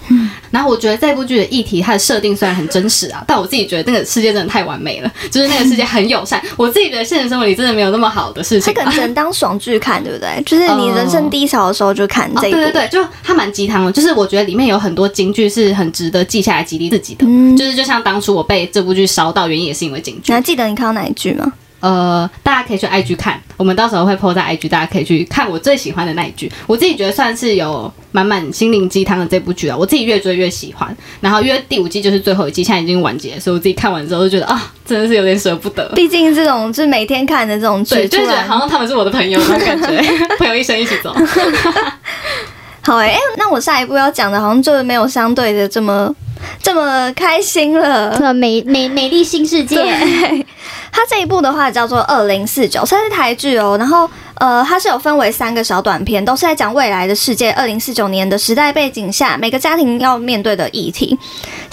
[0.50, 6.42] 然后我觉得这部剧的议题，它的设定虽然很真实啊，但我自己觉得那个世界真的太完美了，就是那个世界很友善。
[6.58, 8.76] 我自己觉得现实生活里真的没有那么好的事情啊。
[8.76, 10.42] 它可能只能当爽剧看，对不对？
[10.44, 12.58] 就是你人生低潮的时候就看哦，这一部。
[12.58, 17.26] 对对对，就它蛮鸡汤的，就是我觉得里面有很多金句是很值得记下来激励自己的。
[17.28, 20.34] 嗯就是就像当初我被这部剧烧到，原因也是因为警局你。
[20.34, 21.52] 还记得你看到哪一句吗？
[21.82, 26.50] 呃，大家可以去 IG 看，我们到时候会 po 在 IG，大家可以去看我最喜欢的那一句。
[26.68, 30.96] 我自己觉得算是有满满心灵鸡汤的这部剧啊，我自己越追越喜欢。
[31.20, 35.92] 然后因为第五季就是最后一季，现在已经完结，所以我自己看完之后就觉得啊，真的是有点舍不得。
[35.96, 40.02] 毕竟这种就是每天看的这种对，剧，就是觉得好像他们是我的朋友那种感觉，
[40.40, 41.14] 朋友一生一起走。
[42.90, 46.12] 好哎、欸那我下一步要讲的好像就没有相对的这么
[46.60, 48.34] 这么开心了这。
[48.34, 49.76] 美美美丽新世界，
[50.92, 53.78] 它这一部的话叫做《二零四九》，它是台剧哦。
[53.78, 61.16] 然后呃，它是有分为三个小短片，都是在讲未来的世界，二零四九年的时代背景下，每个家庭要面对的议题。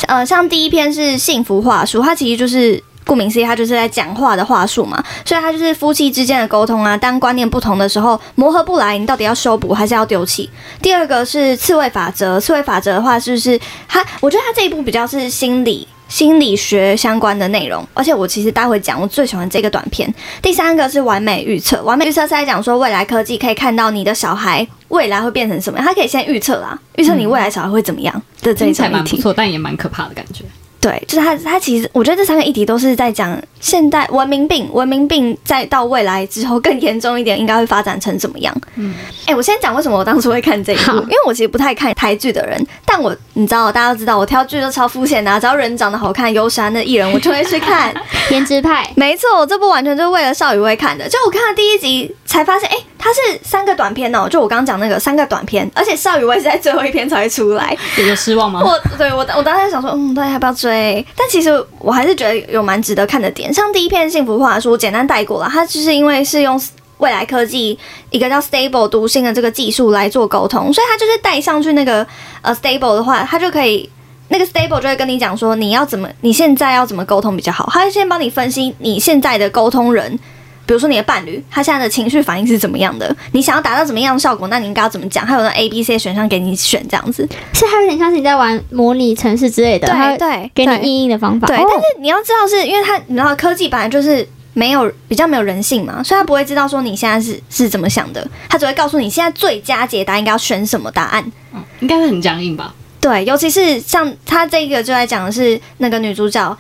[0.09, 2.83] 呃，像第一篇是幸福话术，它其实就是。
[3.07, 6.97] 顾名思义，他就是在讲话的话术嘛，所以他就是夫妻之间的沟通啊。
[6.97, 10.51] 当观念不同的时候，磨合不来，你到底要修补还是要丢弃？
[10.83, 20.13] 第二个是刺猬法则，刺猬法则的话，就是他，我觉得他这一部比较是心理心理学相关的内容，而且我其实待会讲，我最喜欢这个短片。
[20.43, 28.95] 第三个是完美预测，完美预测是在讲说未来科技可以看到你的小孩未来会变成什么样，它可以先预测啦，预测你未来小孩会怎么样的这一种议题。
[28.95, 30.45] 蛮不错，但也蛮可怕的感觉。
[30.87, 38.55] 对，就是他，他其实我觉得这三个议题都是在讲现代文明病，文明病再到未来之后更严重一点，应该会发展成怎么样？
[38.77, 38.95] 嗯，
[39.27, 47.93] 哎、我先讲为什么我当初会看这一部，因为我其实不太看台剧的人，但我你知道，大家都知道我挑剧都超肤浅的、啊，只要人长得好看、有闪的艺人，我就会去看。
[48.31, 48.89] 颜值派。
[48.95, 51.09] 没错，我这部完全就是为了邵雨薇看的。
[51.09, 57.77] 就我看了第一集才发现，哎、它是三个短片哦，就我刚刚讲那个三个短片，而且邵雨薇是在最后一篇才会出来。
[57.97, 58.63] 有失望吗？
[58.65, 60.76] 我对我我当时想说，嗯，大家要不要追？
[60.77, 63.53] 对但其实我还是觉得有蛮值得看的点。
[63.53, 66.61] 像第一篇幸福话书，简单带过了，它就是因为是用
[66.99, 67.79] 未来科技
[68.11, 72.07] 一个叫 Stable 读心的这个技术来做沟通，所以它就是带上去那个
[72.43, 73.89] 呃 Stable 的话，它就可以。
[74.29, 80.19] 那个 stable 就会跟你讲说你要怎么，你现在要怎么沟通比较好，它会先帮你分析你现在的沟通人，
[80.67, 85.25] 比如说你的伴侣，他现在的情绪反应是怎么样的，你想要达到怎么样的效果，那你应该要怎么讲？
[85.25, 87.27] 他有那 A、B、C 选项给你选这样子。
[87.53, 91.47] 是还有点像是你在玩模拟城市之类的，对对，给你应应的方法。
[91.47, 101.25] 对，哦但是你要知道是，因为他你知道科技本来就是没有比较没有人性嘛，所以他不会知道说你现在是是怎么想的，他只会告诉你现在最佳解答应该要选什么答案。
[101.55, 102.75] 嗯应该会很僵硬吧？
[103.01, 106.59] 对，尤其是像他这个就在讲的是那个女主角。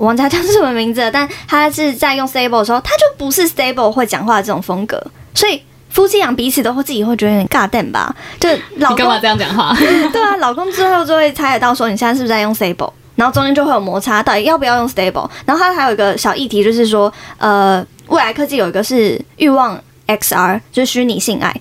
[0.00, 4.98] 我忘记他叫什么名字了，但他是在用 stable 的时候，他就不是 stable 会讲话的这种风格，
[5.34, 9.76] 所以夫妻俩彼此都会自己会觉得有点尬蛋吧，就老公你干嘛这样讲话？
[10.10, 15.28] 对啊，老公之后就会猜得到说你现在是不是在用 stable，然后中间就会有摩擦，到底要不要用 stable。
[15.44, 21.54] 然后他还有一个小议题，就是说，呃，未来科技有一个是欲望 XR，就是虚拟性爱，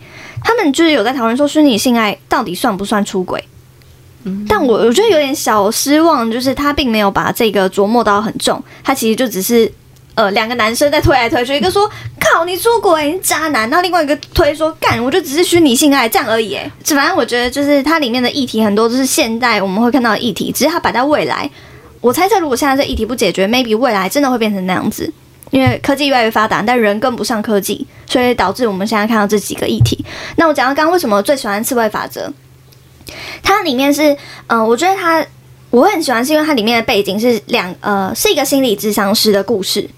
[0.45, 3.43] 他们就是有在讨论说虚拟性爱到底算不算出轨。
[4.47, 9.71] 但我我觉得有点小失望，就是他并没有把这个琢磨到很重，他其实就只是
[10.15, 21.49] 呃两个男生在推来推去，一个说靠你出轨你渣男，然后另外一个推说干我就只是虚拟性爱这样而已，反正我觉得就是它里面的议题很多都是现代我们会看到的议题，只是它摆在未来。
[22.01, 25.12] 我猜测如果现在这议题不解决，maybe 未来真的会变成那样子。
[25.51, 29.97] 因为科技越来越发达，但人跟不上科技，所以导致我们现在看到这几个议题。
[30.36, 32.32] 那我讲到刚刚为什么最喜欢刺猬法则，
[33.41, 34.15] 它里面是，
[34.48, 35.26] 嗯、我觉得它
[35.69, 39.89] 我很喜欢，是因为它里面的背景是两呃是一个心理智商师的故事。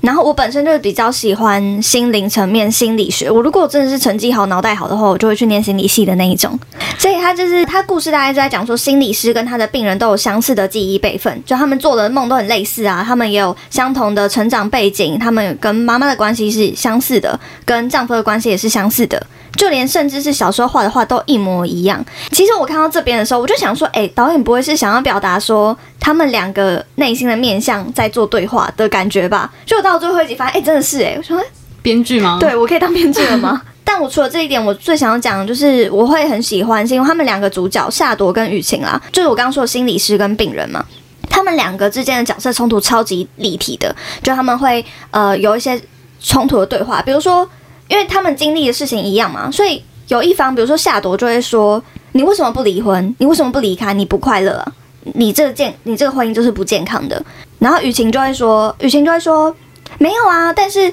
[0.00, 6.58] 然后我本身就是比较喜欢心灵层面心理学，我如果真的是成绩好、脑袋好的话，我就会去念心理系的那一种。
[6.98, 19.22] 所以他就是他故事大概就在讲说，心理师跟他的病人都有相似的记忆备份，就他们做的梦都很类似啊，他们也有相同的成长背景，他们跟妈妈的关系是相似的，跟丈夫的关系也是相似的，
[19.56, 22.04] 就连甚至是小时候画的画都一模一样。
[22.32, 29.52] 其实我看到这边的时候，我就想说，哎、导演不会是想要表达说他们两个内心的面相在做对话的感觉吧？
[29.66, 31.44] 就到最后一集发现，哎、真的是哎、我说，哎
[31.82, 32.38] 编剧吗？
[32.40, 33.62] 对我可以当编剧了吗？
[33.84, 40.84] 但我除了这一点，我最想要讲的就是我会很喜欢，是因为他们两个主角夏朵跟雨晴啦，就是我刚刚说的心理师跟病人嘛。
[41.28, 45.80] 他们两个之间的角色冲突超级立体的，就他们会呃有一些
[46.20, 47.48] 冲突的对话，比如说，
[47.90, 53.14] 因为他们经历的事情一样嘛，所以有一方，比如说夏朵就会说：“你为什么不离婚？
[53.18, 53.92] 你为什么不离开？
[53.92, 54.72] 你不快乐啊？”
[55.14, 57.20] 你这个健你这个婚姻就是不健康的。
[57.58, 59.54] 然后雨晴就会说，雨晴就会说
[59.98, 60.92] 没有啊，但是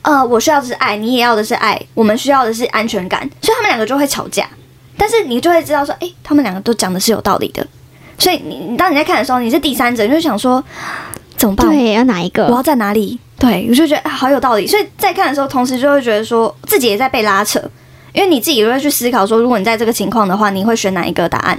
[0.00, 4.48] 呃，我需要的是爱，你也要的是爱，我们需要的是安全感，所以他们两个就会吵架。
[4.96, 7.66] 但是你就会知道说，诶，他们两个都讲的是有道理的。
[8.16, 10.64] 所以你你当你在看的时候，你是第三者，你就想说
[11.36, 11.68] 怎么办？
[11.68, 12.46] 对，要哪一个？
[12.46, 13.18] 我要在哪里？
[13.38, 14.66] 对，我就觉得、啊、好有道理。
[14.66, 17.60] 所以在看的时候，同时就会觉得说自己也在被拉扯，
[18.12, 21.58] 因为你自己也会去思考说，如果你在这个情况的话，你会选哪一个答案？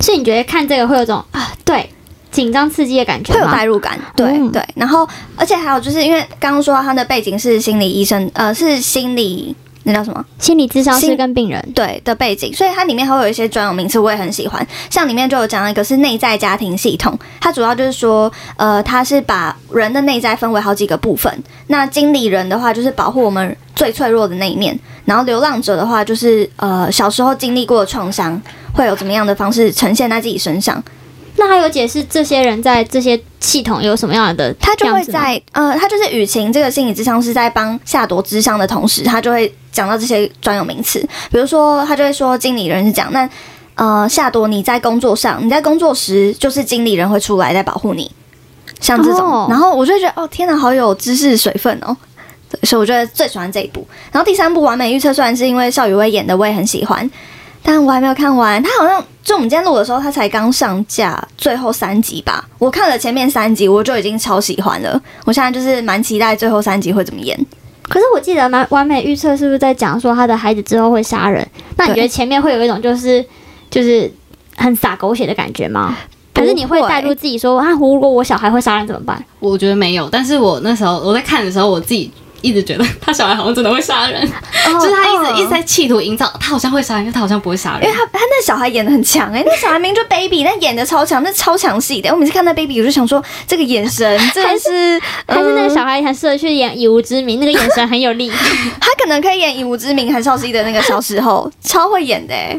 [0.00, 1.88] 所以你觉得看这个会有种啊，对，
[2.32, 3.46] 紧张刺激的感觉会有？
[3.46, 4.60] 代入感，对、嗯对。
[4.74, 10.24] 然后，而且还有就是因为刚刚说到他的背景是心理医生，呃，是心理那叫什么？
[10.38, 14.64] 心理咨商师跟病人，对的背景，所以它里面还会有一些专有名词，我也很喜欢。
[14.90, 21.42] 像里面就有讲到一个是内在家庭系统，它主要就是说，呃，它是把人的内在分为好几个部分。
[21.66, 28.40] 那经理人的话，就是保护我们最脆弱的那一面；然后流浪者的话，就是呃小时候经历过的创伤，
[28.72, 30.82] 会有怎么样的方式呈现在自己身上。
[31.42, 41.00] 那他有解释这些人在这些系统有什么样的他就会在呃，他就是雨晴这个心理智商是在帮夏朵智商的同时，他就会讲到这些专有名词，
[41.32, 43.28] 比如说他就会说经理人是讲那
[43.74, 48.08] 呃夏朵你在工作上，你在工作时就是经理人会出来在保护你，
[48.80, 51.96] 像这种，哦然后我就觉得哦天哪，好有知识水分哦。
[52.48, 53.86] 对所以我觉得最喜欢这一部。
[54.12, 57.10] 然后第三部《完美预测》虽然是因为邵雨薇演的，我也很喜欢，
[57.62, 58.62] 但我还没有看完。
[58.62, 62.44] 他好像就我们今天录的时候，他才刚上架最后三集吧。
[62.58, 65.00] 我看了前面三集，我就已经超喜欢了。
[65.24, 67.38] 我现在就是蛮期待最后三集会怎么演。
[67.84, 71.46] 可是我记得蛮完美预测是不是在讲说他的孩子之后会杀人？
[71.76, 73.24] 那你觉得前面会有一种就是
[73.70, 74.10] 就是
[74.56, 75.96] 很洒狗血的感觉吗？
[76.34, 79.22] 可是你会带入自己说啊，如果我小孩会杀人怎么办？
[79.38, 82.10] 我觉得没有，但是我那时候我在看的时候，我自己
[82.42, 87.84] 一直觉得他小孩好像真的会杀人，就是他一直、一直在企图营造他好像会杀人，但他好像不会杀人。
[87.84, 92.10] 因为他他那小孩演的很强哎、那小孩明明就 baby，但演的超强，那超强戏的。
[92.10, 98.30] 我每次看那 baby，我就想说这个眼神 真的是，还是那个嗯小孩很适合去演以无之名，那个眼神很有力。
[98.80, 102.58] 他可能可以演以无之名韩少熙的那个小时候， 超会演的哎。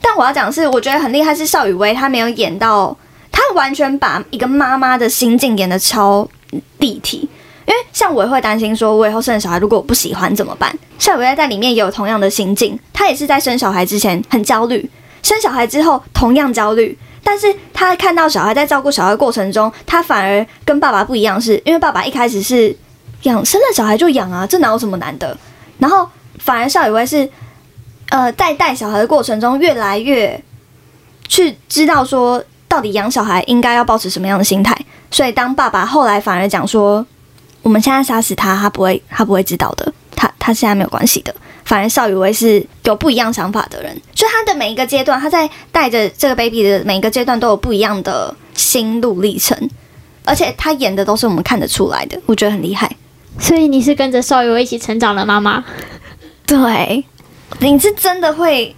[0.00, 2.96] 但我要讲的是，我觉得很厉害是邵雨薇，她没有演到，
[3.30, 6.28] 她完全把一个妈妈的心境演的超
[6.78, 7.28] 立体。
[7.72, 10.70] 因为像我也会担心说，我以后生小孩，如果我不喜欢怎么办？
[10.98, 14.88] 邵雨薇在里面也有同样的心境，他也是在生小孩之前很焦虑，
[15.22, 16.96] 生小孩之后同样焦虑。
[17.24, 22.76] 但是他看到小孩在照顾小孩过程中，他反而跟爸爸不一样是，因为爸爸一开始是
[23.22, 25.34] 养生了小孩就养啊，这哪有什么难的？
[25.78, 26.06] 然后
[26.40, 27.26] 反而邵雨薇是，
[28.10, 30.38] 呃，在带小孩的过程中，越来越
[31.26, 34.76] 去知道说，到底养小孩应该要保持什么样的心态。
[35.10, 37.06] 所以当爸爸后来反而讲说，
[37.62, 41.34] 我们现在杀死他，他不会，他不会知道的，他他现在没有关系的。
[41.64, 49.56] 反而邵雨薇是有不一样想法的人，就他的每一个阶段，他在带着这个 baby 的每一个阶段都有不一样的心路历程，
[50.24, 52.90] 而且他演的都是我们看得出来的，我觉得很厉害。
[53.38, 55.64] 所以你是跟着邵雨薇一起成长的妈妈，
[56.44, 57.04] 对，
[57.60, 58.74] 你是真的会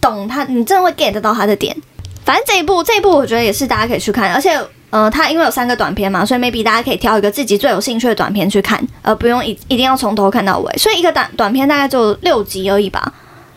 [0.00, 1.76] 懂他，你真的会 get 到他的点。
[2.24, 4.58] 反正这一部，这一部我觉得也是大家可以去看，而且
[4.92, 10.76] 呃，它因为有三个短片嘛，所以 maybe 大家可以挑一个自己最有兴趣的短片去看，而不用一一定要从头看到尾。
[10.76, 13.10] 所以一个短短片大概就六集而已吧，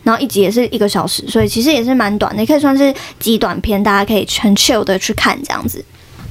[0.03, 5.83] 然后一集也是一个小时，所以其实也是蛮短的，也可以算是极短片，大家可以很 chill 的去看这样子。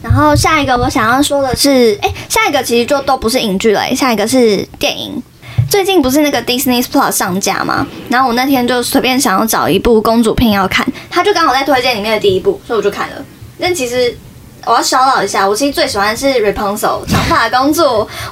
[0.02, 5.22] 然后下一个我想要说的是，哎，下一个其实就都不是影剧了，诶下一个是电影。
[5.68, 7.86] 最近不是那个 Disney Plus 上架吗？
[8.08, 13.16] 然后我那天就随便想要找一部公主片要看，它就刚好在推荐里面的第一部，所以我就看了。
[13.58, 14.14] 但其实
[14.66, 17.82] 我要骚扰一下，我其实最喜欢的是 Rapunzel 长发公主，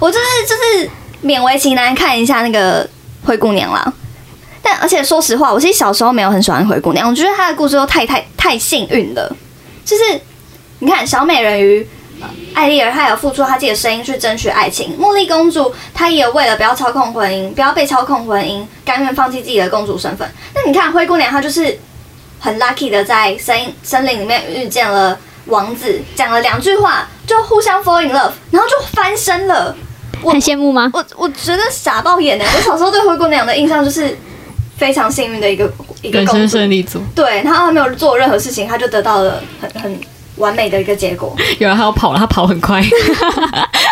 [0.01, 0.91] 我就是就是
[1.25, 2.89] 勉为其难看一下那个
[3.25, 3.93] 灰姑娘啦。
[4.63, 9.37] 但而且说实话，我其实小时候没有很喜欢灰姑娘，我觉得她的故事都太太太幸运了，
[9.85, 10.21] 就是
[10.79, 11.89] 你看小美人鱼。
[12.55, 20.31] 艾丽儿她有付出她自己的声音去争取爱情，茉莉公主她也为了不要操控婚姻，不要被操控婚姻，甘愿放弃自己的公主身份。
[20.55, 21.77] 那你看灰姑娘，她就是
[22.39, 29.75] 很 lucky 的在森森林里面遇见了王子，讲了两句话就互相 fall in love，然后就翻身了。
[30.23, 30.91] 我很羡慕吗？
[30.95, 34.17] 我我觉得傻爆眼的，我小时候对灰姑娘的印象就是
[34.77, 40.01] 非常幸运的一个一个人生胜利组，对，然后他没有做任何事情，他就得到了很很
[40.37, 41.35] 完美的一个结果。
[41.59, 42.81] 有人还要跑了，他跑很快，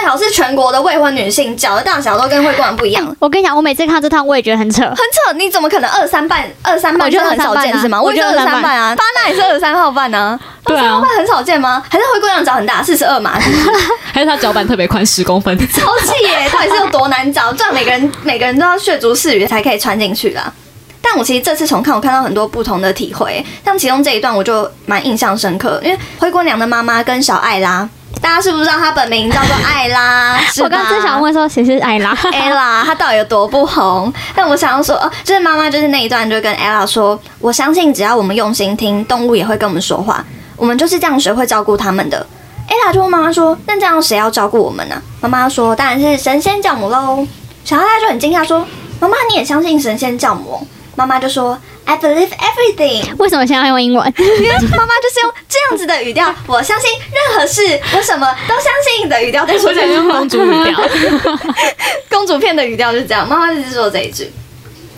[0.00, 4.82] 最好是全国的未婚女性脚的大小都跟灰姑娘不一样，我跟你讲，我每次看到这趟，我也觉得很扯。
[4.82, 5.32] 很扯。
[5.36, 8.00] 你怎么可能二三半二三半我觉得很少见是吗？
[8.00, 11.84] 我觉得二二三三半啊，巴纳也是二三号半啊，对啊二三号半很少见吗？
[11.90, 13.38] 还是灰姑娘脚很大，四十二码？
[14.12, 15.54] 还是她脚板特别宽，十公分。
[15.68, 16.48] 超气耶！
[16.50, 17.52] 到底是有多难找？
[17.52, 20.50] 这样每个人每个人都要血足适语才可以穿进去啦。
[21.02, 27.86] 但我其实这次重看，我看到很多不同的体会，像其中这一段我就蛮印象深刻，因为灰姑娘的妈妈跟小艾拉，
[28.20, 30.38] 大家是不是知道她本名叫做艾拉？
[30.62, 34.12] 我刚刚吧正想问说谁是艾拉，ella 她到底有多不红？
[34.34, 40.24] 但我想要说，哦，就是妈妈就是那一段就跟 ella 说，我相信只要我们用心听，动物也会跟我们说话，
[40.56, 42.26] 我们就是这样学会照顾他们的。
[42.68, 47.26] ella 就问妈妈说，那这样谁要照顾我们呢、妈妈说，当然是神仙教母喽。
[47.64, 48.66] 小艾拉就很惊讶说，
[49.00, 50.66] 妈妈你也相信神仙教母哦？
[51.00, 53.16] 妈妈就说，I believe everything。
[53.16, 54.14] 为什么现在要用英文？
[54.18, 57.62] 因 为妈妈就是用这样子的语调，我相信任何事，
[57.96, 60.78] 我什么都相信的语调在说这句公主语调，
[62.10, 64.30] 公主片的语调就是这样，妈妈一直说这一句。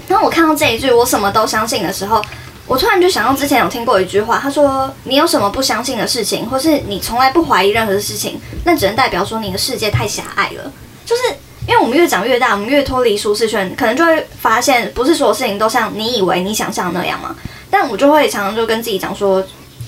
[0.08, 2.20] 然后我看到这一句“我什么都相信”的时候，
[2.66, 10.72] 我突然就想到之前有听过一句话，他说：“你有什么不相信的事情，或是你从来不怀疑任何事情，那只能代表说你的世界太狭隘了。”
[11.06, 11.22] 就是
[11.66, 17.34] 因为我们越长越大，我们越脱离舒适圈，可能就会发现，不是所有事情都像你以为你想象那样嘛。
[17.70, 19.42] 但我就会常常就跟自己讲说，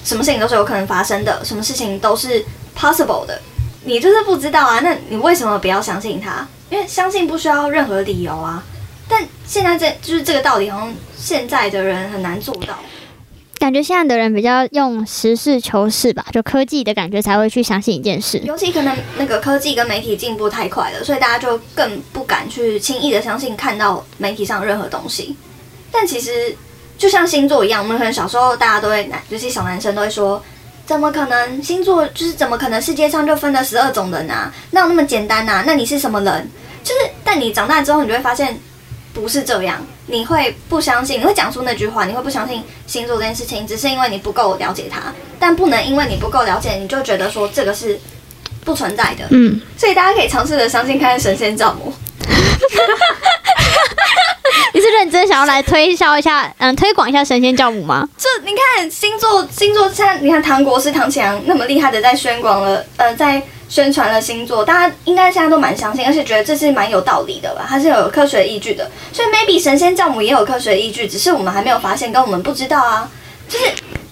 [0.05, 2.45] 什么事情都是有可能发生的，什么事情都是
[2.79, 3.41] possible 的。
[3.85, 6.47] 你就是不知道啊，那你为什么不要相信他？
[6.71, 8.63] 因为相信不需要任何理由啊。
[9.07, 12.79] 但现在这就是这个道理，好像现在的人很难做到。
[13.65, 18.37] 感觉现在的人比较用实事求是吧，就科技的感觉才会去相信一件事。
[18.45, 25.35] 尤其可能那个科技跟媒体进步太快了，所以大家就更不敢去轻易的相信看到媒体上任何东西。
[25.91, 26.55] 但其实
[26.99, 30.45] 就像星座一样，我们可能小时候大家都会男，尤其小男生都会说，
[30.85, 34.53] 怎么可能星座就是怎么可能世界上就分了十二种人啊？
[34.73, 35.65] 哪有那么简单啊？
[35.67, 36.51] 那你是什么人？
[36.83, 38.61] 就是，但你长大之后，你就会发现
[39.15, 39.83] 不是这样。
[40.07, 45.01] 你会不相信，你会讲出那句话，你会不相信星座这件事情，只是因为你不够了解它。
[45.39, 47.99] 但不能因为你不够了解，你就觉得说这个是
[48.65, 49.27] 不存在的。
[49.31, 51.93] 嗯，所以大家可以尝试着相信看看神仙教母。
[54.73, 58.09] 你是认真想要来推销一下，嗯，推广一下神仙教母吗？
[58.19, 63.41] 这你看星座，星座现在你看唐国师唐启阳那么厉害的在宣广了，呃，在
[63.75, 67.67] 宣传了星座，大家应该现在都蛮相信，而且觉得这是蛮有道理的吧？
[67.69, 73.11] 它是有科学依据的，所以 maybe 神仙教母也有科学依据，只是我们还没有发现，跟我们不知道啊。
[73.49, 73.65] 就是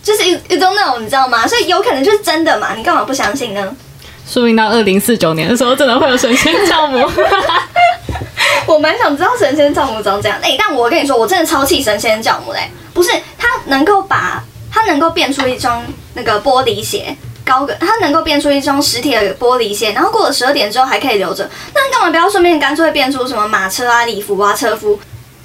[0.03, 1.47] 就是 you don't know，你知道吗？
[1.47, 2.75] 所以有可能就是真的嘛？
[2.77, 3.77] 你干嘛不相信呢？
[4.27, 7.09] 说不定到二零四九年的时候，真的会有神仙教母。
[8.67, 10.37] 我蛮想知道神仙教母长这样。
[10.43, 12.69] 哎、但我跟你说，我真的超气神仙教母嘞！
[12.93, 17.17] 不是他能够把他能够变出一双那个玻璃鞋，
[17.53, 24.99] 高个他能够变出一双实体的玻璃鞋，然后过了十二点之后还可以留着，那你干嘛不要顺便干脆变出什么马车啊、礼服啊、车夫？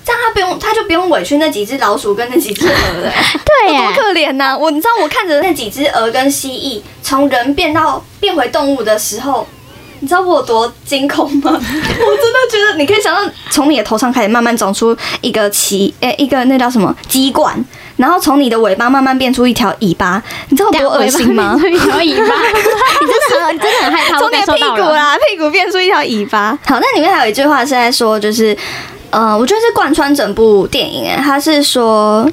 [0.05, 3.11] 这样他不用，他就不用委屈那几只老鼠跟那几只鹅了、
[3.43, 9.45] 对多，可怜呐、我你知道我看着那几只鹅跟蜥蜴从人变到变回动物的时候，
[9.99, 11.51] 你知道我有多惊恐吗？
[11.51, 17.61] 我真的觉得你可以想象，从你的头上开始慢慢长出一个鳍，诶、一个那叫什么鸡冠，
[17.97, 21.55] 然后从你的尾巴慢慢变出一条尾巴，你知道多恶心吗？
[21.57, 22.35] 一条尾巴，
[23.01, 24.61] 你真的很，你真的很害怕，从你的屁。
[24.69, 26.57] 股啦，屁股变出一条尾巴。
[26.65, 28.55] 好，那里面还有一句话是在说，就是，
[29.09, 32.29] 呃，我觉得是贯穿整部电影，哎，他是说。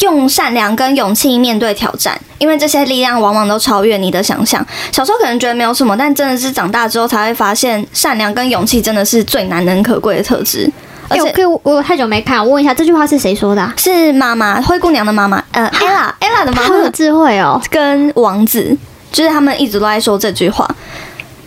[0.00, 4.64] 用善良跟勇气面对挑战，因为这些力量往往都超越你的想象。
[4.92, 10.70] 小时候可能觉得没有什么，但真的是长大之后才会发现，善良跟勇气真的是最难能可贵的特质。
[11.08, 13.72] 而且可以，我我太久没看，我问一下这句话是谁说的啊？
[13.76, 17.60] 是妈妈灰姑娘的妈妈，呃，ella ella 的妈妈好有智慧哦。
[17.70, 18.76] 跟王子，
[19.10, 20.68] 就是他们一直都在说这句话。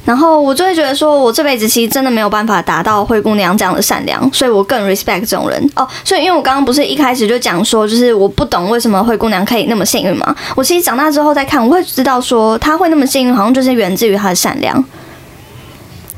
[0.04, 5.88] 然后我就会觉得说，我这辈子其实真的没有办法达到灰姑娘这样的善良，所以我更 respect 这种人哦。
[6.04, 10.36] 所以因为我刚刚不是一开始就讲说，就是我不懂为什么灰姑娘可以那么幸运嘛。
[10.56, 14.84] 我其实长大之后再看，我会知道说，她会那么幸运，好像就是源自于她的善良。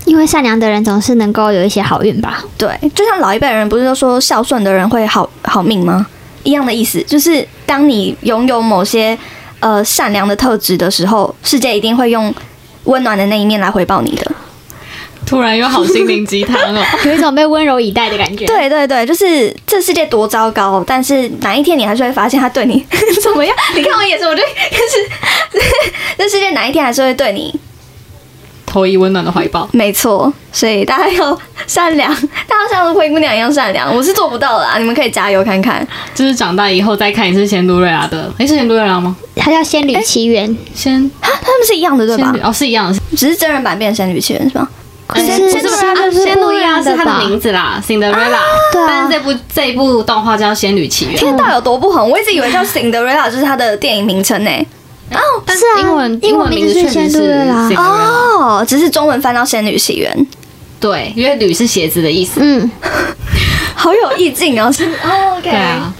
[0.05, 2.43] 因为善良的人总是能够有一些好运吧。
[2.57, 6.05] 对，就像老一辈人不是都说孝顺的人会好好命吗？
[6.43, 9.17] 一样的意思，就是当你拥有某些
[9.59, 12.33] 呃善良的特质的时候，世界一定会用
[12.83, 14.31] 温暖的那一面来回报你的。
[15.25, 16.83] 突然有好心灵鸡汤哦。
[17.05, 22.85] 有一种被温柔以待的感觉。，对对对，就是这世界多糟糕，但是哪一天你还是会发现他对你
[23.23, 23.55] 怎么样？
[23.73, 25.63] 你看我眼神，我就就是
[26.19, 27.57] 这世界哪一天还是会对你
[28.73, 29.69] 投以温暖的怀抱。
[29.71, 32.11] 没错，所以大家要善良，
[32.47, 33.95] 大家像灰姑娘一样善良。
[33.95, 35.87] 我是做不到的啊，你们可以加油看看。
[36.15, 39.15] 就是长大以后再看一次仙都瑞拉的，诶，是仙都瑞拉吗？
[39.35, 42.33] 它叫《仙女奇缘》仙他们是一样的对吧？
[42.41, 42.99] 哦，是一样的。
[43.15, 44.67] 只是真人版变成仙女奇缘是吧？
[45.05, 48.39] 可是仙杜瑞拉它就是仙杜瑞拉是它的名字啦，Cinderella。
[48.71, 52.09] 对啊但是这部这一部动画叫《仙女奇缘》，天，道有多不红？
[52.09, 54.49] 我一直以为叫 Cinderella 就是它的电影名称呢。
[55.19, 57.77] 哦但是啊英文英文文名名字确实是仙杜瑞拉 Cinderella。
[58.59, 60.27] 哦，只是中文翻到仙女奇缘。
[60.79, 62.41] 对，因为“女”是鞋子的意思。
[62.43, 62.69] 嗯，
[63.73, 64.71] 好有意境哦。
[64.71, 65.93] 是哦，OK，对啊，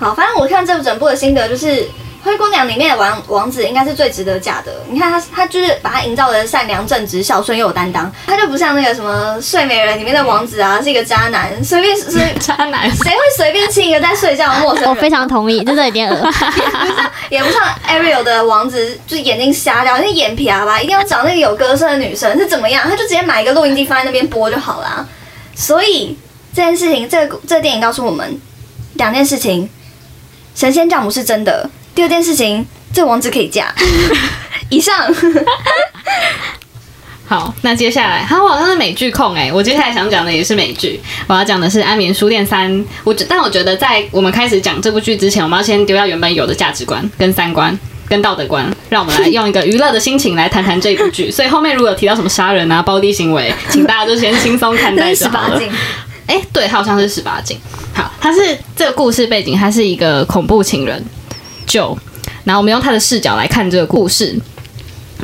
[0.00, 1.88] 好，反正我看这部整部的心得就是。
[2.28, 4.70] 灰姑娘里面的王王子应该是最值得嫁的。
[4.90, 12.88] 你看他，他就是把他营造的善良、正直、孝顺又有担当，他就不像那个什么睡美人里面的王子啊，是一个渣男，随便随 渣男。
[12.90, 14.90] 谁会随便亲一个在睡觉的陌生人？
[14.90, 16.30] 我非常同意，真的有点恶。
[17.30, 22.84] 也不像 Ariel 的王子，就是眼睛瞎掉，那眼皮啊吧，一定要找那个有歌声的女生是怎么样？
[22.88, 25.06] 他就直接买一个录音机放在那边播就好啦。
[25.54, 26.16] 所以
[26.54, 28.38] 这件事情，这个这个电影告诉我们
[28.94, 29.68] 两件事情：
[30.54, 31.68] 神仙教母是真的。
[31.98, 33.74] 第二件事情，这王子可以嫁。
[34.70, 34.94] 以上。
[37.26, 42.70] 好，那接下来，好，我好像是美剧控哎，我接下来想讲的也是美剧，我要讲的是《安眠书店三》。
[43.02, 47.76] 我但我觉得在我们开始讲这部剧之前，我们要先丢掉原本有的价值观、跟三观、
[48.08, 51.28] 跟道德观，让我们来用一个娱乐的心情来谈谈这部剧。
[51.32, 55.60] 所以后面如果有提到什么杀人啊、暴力行为，请大家就先轻松看待就好了。
[56.28, 57.58] 哎，对，好像是十八禁。
[57.92, 61.04] 好，它是这个故事背景，它是一个恐怖情人。
[61.68, 61.96] 就，
[62.42, 64.36] 然后我们用他的视角来看这个故事。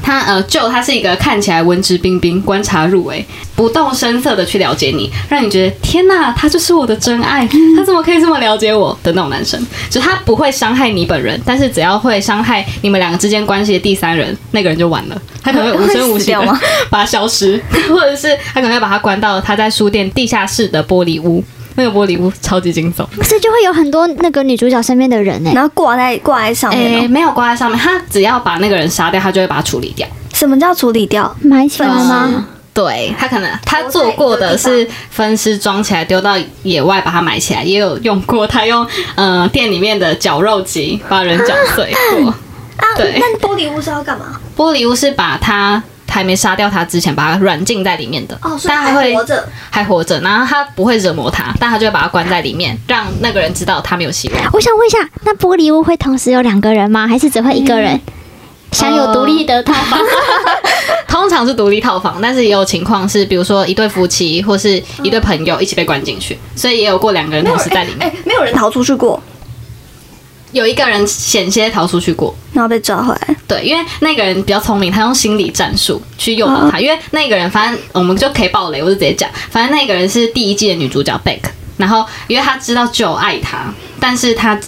[0.02, 3.24] 他呃，就他是一个看起来文质彬彬、观察入微、
[3.54, 9.64] 不动声色的去了解你，让你觉得天哪，他就是我的真爱，他怎么可以这么了解我的那种男生？
[9.88, 15.22] 就他不会伤害你本人，但是只要会伤害你们两个之间关系的第三人，那个人就完了。
[15.44, 16.40] 他可能会 无声无息的
[16.90, 21.42] 把他消失，或者是他可能会把他关到他在书店地下室的玻璃屋。
[21.76, 30.06] 那个玻璃屋超级惊悚，不是就会有很多那个女主角身边的人呢，然后挂在挂在上面，没有挂在上面，他只要把那个人杀掉，他就会把它处理掉。
[30.32, 31.34] 什么叫处理掉？
[31.42, 32.46] 埋起来吗？
[32.72, 42.30] 对他可能他做过的是分尸装起来丢到野外把它埋起来，也有用过他用呃店里面的绞肉机把人绞碎过。
[42.30, 44.40] 啊，对，那玻璃屋是要干嘛？
[44.56, 45.82] 玻璃屋是把它。
[46.14, 50.20] 还没杀掉他之前，把他软禁在里面的，哦，所以还会活着，还活着。
[50.20, 54.38] 然后他不会折磨他，但他就会把他关在里面，让那个人知道他没有希望。
[54.52, 57.08] 我想问一下，那玻璃屋会同时有两个人吗？
[57.08, 58.00] 还是只会一个人
[58.70, 59.98] 享有独立的套房？
[61.08, 68.08] 通常是独立套房，但是也有情况是，比如说一对夫妻或是一对朋友一起被关进去，所以也有过两个人同时在里面。
[68.08, 69.20] 哎，没有人逃出去过。
[70.54, 73.36] 有一个人险些逃出去过，然后被抓回来。
[73.46, 76.78] 对，因为那个人比较聪明，他用心理战术去诱导他。
[76.78, 79.28] 因为那个人，反正我们就可以爆雷，我就直接讲。
[79.50, 84.58] 反正那个人是第一季的女主角贝克，然后因为他知道就爱他，但是他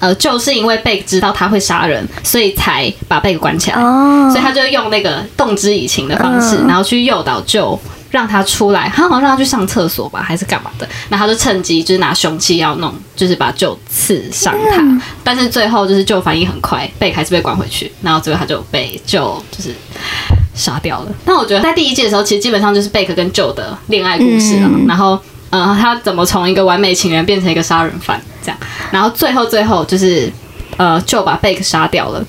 [0.00, 3.80] 呃，就是因为贝克知道他会杀人，所以才把贝克关起来。
[3.80, 7.80] 哦，所以他就用那个动之以情的方式，然后去诱导就。
[8.10, 10.88] 让他出来，他好像让他去上厕所吧，还是干嘛的？
[11.10, 15.00] 那他就趁机就是拿凶器要弄，就是把舅刺伤他。
[15.22, 19.72] 但是最后就是舅反应很快，贝还是被关回去，然后最后他就被舅就是
[20.54, 21.12] 杀掉了。
[21.24, 24.68] 但我觉得在第一季的时候，其实基本上就是贝克跟舅的恋爱故事了。
[24.88, 25.16] 然后，
[25.50, 28.58] 呃，他怎么从一个完美情人变成一个杀人犯这样？
[28.90, 30.32] 然后最后最后就是
[30.76, 32.24] 呃，舅把贝克杀掉了。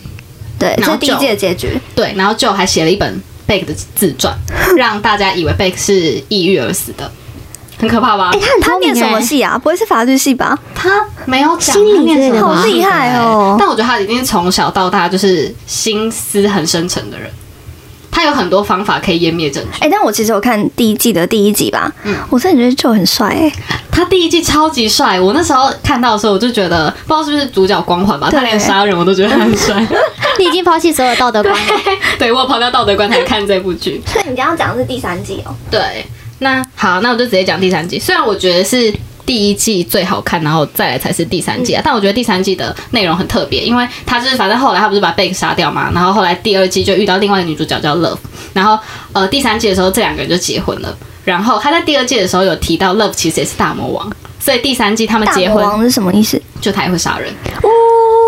[0.59, 1.75] 对，这是第一季的结局。
[1.95, 3.19] 对，然后舅还写了一本。
[3.51, 4.33] 贝克的自传，
[4.77, 7.11] 让大家以为贝克是抑郁而死的，
[7.77, 8.31] 很可怕吧？
[8.33, 9.57] 哎，他念什么系啊？
[9.57, 10.57] 不会是法律系吧？
[10.73, 13.57] 他没有讲他念什么，好厉害哦！
[13.59, 17.29] 但我觉得他已经从小到大就是心思很深沉的人。
[18.11, 19.79] 他有很多方法可以湮灭证据。
[19.79, 23.51] 哎，但我其实我看第一季的第一集吧，嗯，我真的觉得就很帅哎。
[23.91, 29.85] 他第一季超级帅，我那时候看到的时候，我就觉得不知道是不是主角光环吧，他连杀人我都觉得他很帅。
[30.39, 31.55] 你已经抛弃所有道德观，
[32.19, 34.01] 对我抛掉道德观才看这部剧。
[34.05, 35.55] 所以你刚刚讲的是第三季哦。
[35.69, 36.05] 对，
[36.39, 37.97] 那好，那我就直接讲第三季。
[37.97, 38.93] 虽然我觉得是。
[39.25, 41.81] 第一季最好看，然后再来才是第三季啊！
[41.83, 48.17] 但我觉得第三季的内容很特别，因为他就是反正后来他不是把贝克杀掉嘛，然后后来第二季就遇到另外一个女主角叫 Love，
[48.53, 48.77] 然后
[49.13, 56.41] 呃第三季的时候这两个人就结婚了，然后他在第二季的时候有提到 Love 其实也是大魔王，所以第三季他们结婚是什么意思？
[56.59, 57.29] 就他也会杀人
[57.63, 57.69] 哦！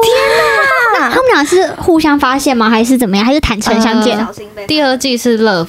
[0.04, 2.70] 天哪，他们俩是互相发现吗？
[2.70, 3.26] 还是怎么样？
[3.26, 4.28] 还是坦诚相见？
[4.68, 5.68] 第二季是 Love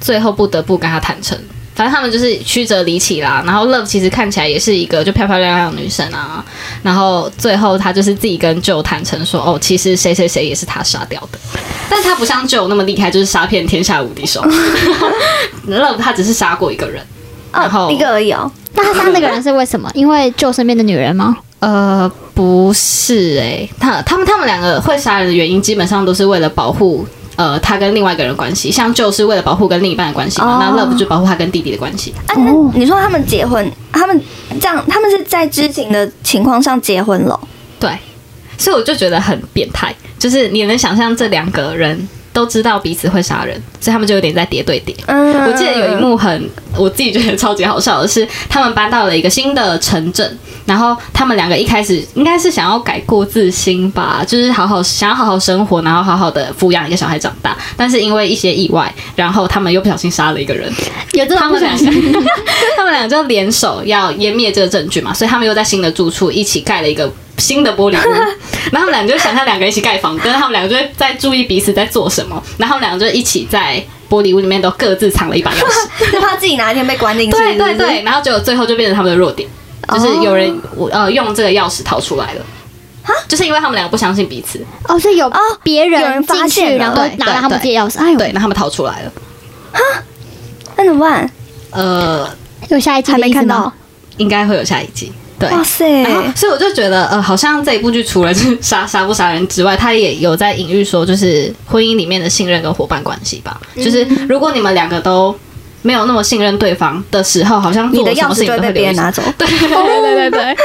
[0.00, 1.38] 最后不得不跟他坦诚。
[1.80, 6.44] 反正他们就是曲折离奇啦，然后 Love 其实看起来也是一个就漂漂亮亮的女生啊，
[6.82, 11.38] 然后最后她就是自己跟 Joe 坦诚说，哦，其实谁谁谁也是他杀掉的，
[11.88, 14.42] 但他不像 Joe 那么厉害，就是杀遍天下无敌手。
[15.66, 17.02] Love 他只是杀过一个人，
[17.50, 18.52] 然后一个而已哦。
[18.74, 19.90] 那他杀那个人是为什么？
[19.96, 21.34] 因为 Joe 身边的女人吗？
[21.60, 27.06] 呃，不是哎，他他们他们两个会杀人的原因，基本上都是为了保护。
[27.36, 30.58] 呃，他跟另外一个人关系，像就是为了保护跟另一半的关系嘛。
[30.60, 32.12] 那 Love 就保护他跟弟弟的关系。
[32.26, 34.20] 啊，那你说他们结婚，他们
[34.60, 37.40] 这样，他们是在知情的情况上结婚了？
[37.78, 37.96] 对，
[38.58, 39.94] 所以我就觉得很变态。
[40.18, 42.06] 就是你能想象这两个人
[42.40, 44.96] 都都知道彼此会杀人，所以他们就有点在叠对叠。
[45.06, 45.30] 嗯。
[45.46, 60.72] 我记得有一幕很，我自己觉得超级好笑的是，他们搬到了一个新的城镇，然后他们两个一开始应该是想要改过自新吧，就是好好想要好好生活，然后好好的抚养一个小孩长大，但是因为一些意外，然后他们又不小心杀了一个人，
[61.12, 62.20] 有这他们两种不小心个，
[62.74, 67.10] 他们两个就联手要湮灭这个证据嘛，所以他们又在新的住处一起盖了一个
[67.40, 68.12] 新的玻璃屋，
[68.70, 77.36] 然后他们两个就想象两个人一起盖房，跟他们两个就会在注意彼此在做什么，然后他们两个就一起在玻璃屋里面都各自藏了一把钥匙， 就怕自己哪一天被关进去。
[77.36, 79.48] 对对对，然后结果最后就变成他们的弱点，
[79.88, 82.44] 就是有人我呃用这个钥匙逃出来了。
[83.26, 85.32] 就是因为他们两个不相信彼此，哦，所以有
[85.64, 87.98] 别人有人人进去，发现了然后拿了他们自对己的钥匙。
[87.98, 89.12] 哎呦，对，那他们逃出来了。
[89.72, 89.80] 哈
[90.76, 91.28] 那怎么办？
[91.70, 92.28] 呃，
[92.68, 93.72] 有下一季还没看到。
[94.18, 95.10] 应该会有下一季。
[95.40, 96.02] 对，哇塞！
[96.02, 103.58] 然后，所以我就觉得，呃，好像这一部剧除了就是杀杀不杀人之外，它也有在隐喻说，就是婚姻里面的信任跟伙伴关系吧。
[103.74, 105.34] 就是如果你们两个都
[105.80, 108.72] 没有那么信任对方的时候，好像你的做什么事情钥匙就会被都会。
[108.74, 109.22] 别人拿走。
[109.38, 110.56] 对对对对对对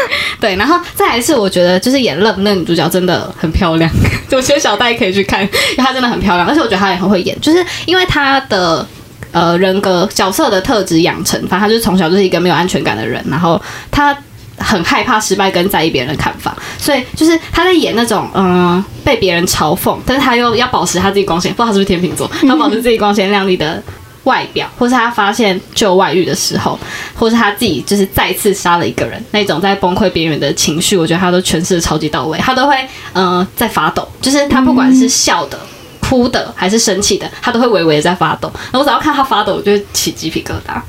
[0.42, 3.90] 对，然后再来是我觉得就是演愣那女主角真的很漂亮，
[4.32, 5.48] 我觉得小戴可以去看，因
[5.78, 8.86] 为她真的很漂亮，而且我觉得她也很会演，就是因为她的。
[9.32, 13.62] 呃，人格角色的特质养成，反正她就是从小就是一个没有安全感的人，然后
[13.92, 14.18] 她
[14.58, 23.82] 很害怕失败跟在意别人的看法，所以就是他在演那种嗯、呃被别人嘲讽，但是他又要保持他自己光鲜，不知道他是不是天秤座， 他保持自己光鲜亮丽的
[24.24, 26.80] 外表，或是他发现旧外遇的时候，
[27.14, 32.76] 或是他自己就是再次杀了一个人那种在崩溃边缘的情绪，我觉得他都诠释的超级到位，他都会
[33.14, 35.60] 嗯、呃在发抖，就是他不管是笑的。
[36.08, 38.48] 哭的还是生气的，他都会微微的在发抖。
[38.72, 40.80] 然后我只要看他发抖，我就会起鸡皮疙瘩。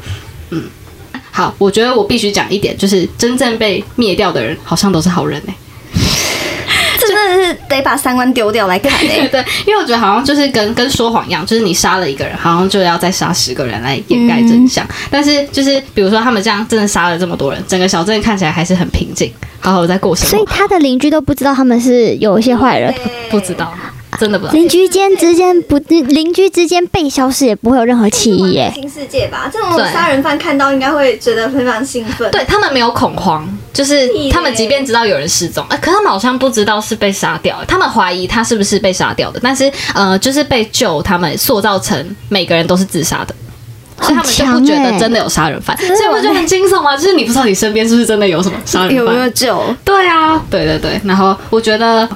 [0.50, 0.64] 嗯，
[1.36, 5.54] 好，我觉得我必须讲一点，就是真正被灭掉的人，好像都是好人哎、
[6.98, 9.28] 这 真的是得把三观丢掉来看欸诶。
[9.28, 14.82] 对 对，因为我觉得好像就是跟跟说谎一样，就是你杀了一个人，好像就要再杀十个人来掩盖真相。
[15.10, 19.30] 但是就是比如说他们这样真的杀了这么多人，整个小镇看起来还是很平静，
[19.60, 20.44] 好好的在过生所以。
[20.46, 22.94] 他的邻居都不知道他们是有一些坏人，
[23.28, 23.74] 不知道，
[24.18, 24.58] 真的不知道。
[24.58, 28.70] 邻居间之间不邻居之间被消失也不会有任何歧义耶。
[28.74, 32.30] 新世界吧，这种杀人犯看到应该会觉得非常兴奋。
[32.30, 43.34] 对他们没有恐慌，就是他们即便知道有人失踪，呃，可他们好像不知道是被杀掉，他们怀疑他是不是被杀掉的，但是呃，就是被救，他们塑造成每个人都是自杀的。
[43.98, 46.94] 所以他们就不觉得真的有杀人犯，的所以我觉得很惊悚啊！
[46.94, 49.32] 就是你不知道你身边是不是真的有什么杀人有没有犯。
[49.32, 49.74] 救？
[49.82, 51.00] 对啊，对对对。
[51.02, 52.06] 然后我觉得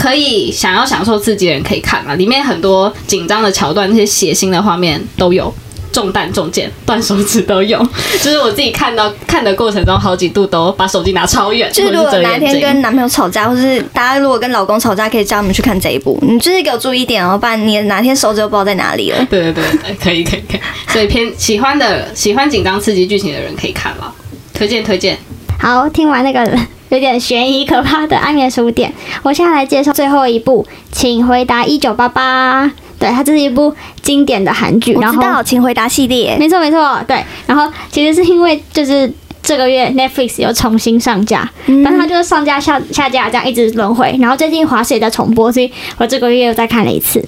[0.00, 5.52] 可以想要享受刺激的人可以看啊，里面很多紧张的桥段，那些血腥的画面都有。
[5.92, 7.76] 中弹、中箭、断手指都有，
[8.22, 16.16] 就是我自己看到看的过程中，好几度都把手机拿超远，就是如果哪天跟男朋友吵架，或是大家如果跟老公吵架，可以叫他们去看这一部。
[16.22, 19.18] 你就是给我注意一点哦，不然你哪天手指都不知道在哪里了。
[19.28, 20.60] 对对对对，可以可以可以，
[20.92, 24.14] 所以偏喜欢的喜欢紧张刺激剧情的人可以看了，
[24.54, 25.18] 推荐推荐。
[25.58, 26.56] 好，听完那个
[26.90, 28.90] 有点悬疑可怕的《安眠书店》，
[29.22, 32.70] 我现在来介绍最后一部，请回答一九八八。
[32.98, 36.36] 对，它这是一部经典的韩剧，然后我知道，请回答系列。
[36.38, 37.24] 没错没错，对。
[37.46, 39.10] 然后其实是因为就是
[39.42, 44.14] 这个月 Netflix 又重新上架，嗯但它就是上架下下架这样一直轮回。
[44.20, 47.26] 然后最近华视也在重播，所以我这个月又再看了一次。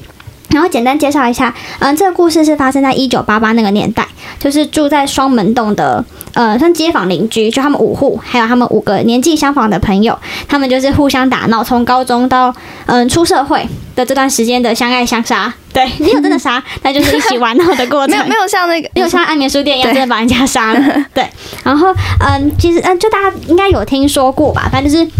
[0.53, 4.07] 然后简单介绍一下，嗯，这个故事是发生在一九八八那个年代，
[4.38, 12.55] 就是住在双门洞的，呃，像街坊邻居，就他们五户，还有他们五个年纪相仿的朋友，他们就是互相打闹，从高中到
[12.86, 20.80] 嗯出社会的这段时间的相爱相杀，对，没有真的杀， 那就是一起玩闹的过程，没有没有像那个没有像安眠书店一样 对真的把人家杀了。
[21.14, 21.26] 对，
[21.64, 21.88] 然后
[22.20, 24.68] 嗯，其实嗯，就大家应该有听说过吧？
[24.70, 25.11] 反正就是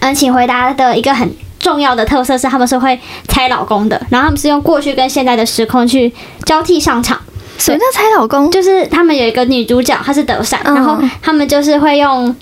[0.00, 1.28] 嗯，请回答的一个很
[1.58, 6.12] 重要的特色是他们是会猜老公的，然后他们是用过去跟现在的时空去
[6.44, 7.18] 交替上场。
[7.58, 8.48] 什么叫猜老公？
[8.50, 12.34] 就是他们有一个女主角，她是德善，嗯然后他们就是会用，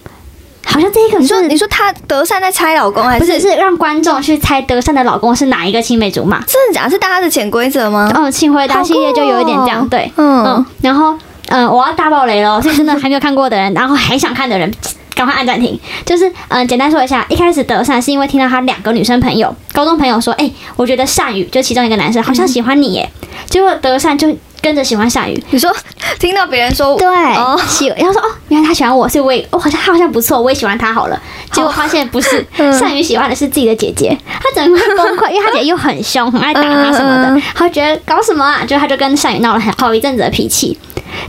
[0.67, 6.45] 好像这一个你说你说他德善在猜老公，还是不是是让观众去猜德善的老公是哪一个青梅竹马？
[6.45, 6.91] 真的假的？
[6.91, 8.12] 是大家的潜规则吗？
[8.14, 11.17] 嗯，青回答系列就有一点这样，哦对，嗯嗯，然后
[11.49, 14.71] 嗯，我要大爆雷了，所以真的还没有看过的人，然后还想看的人。
[15.17, 15.77] 赶快按暂停。
[16.05, 23.11] 就是嗯，简单说一下，一开始德善是因为听到他两个女生朋友、高中朋友说，哎、我觉得善宇就其中一个男生好像喜欢你耶，
[23.47, 25.45] 结果德善就跟着喜欢善宇。
[25.51, 25.75] 你说
[26.21, 31.21] 听到别人说对，哦喜，然后说哦，原来他喜欢我，所以我也，哦，好像他好像不错，我也喜欢他好了。
[31.53, 38.62] 结果发现不是，嗯善宇喜欢的是自己的姐姐，他整个会崩溃，因为他姐姐又很凶，很爱打他什么的嗯，他觉得搞什么啊？
[38.67, 40.77] 就他就跟善宇闹了很好一阵子的脾气。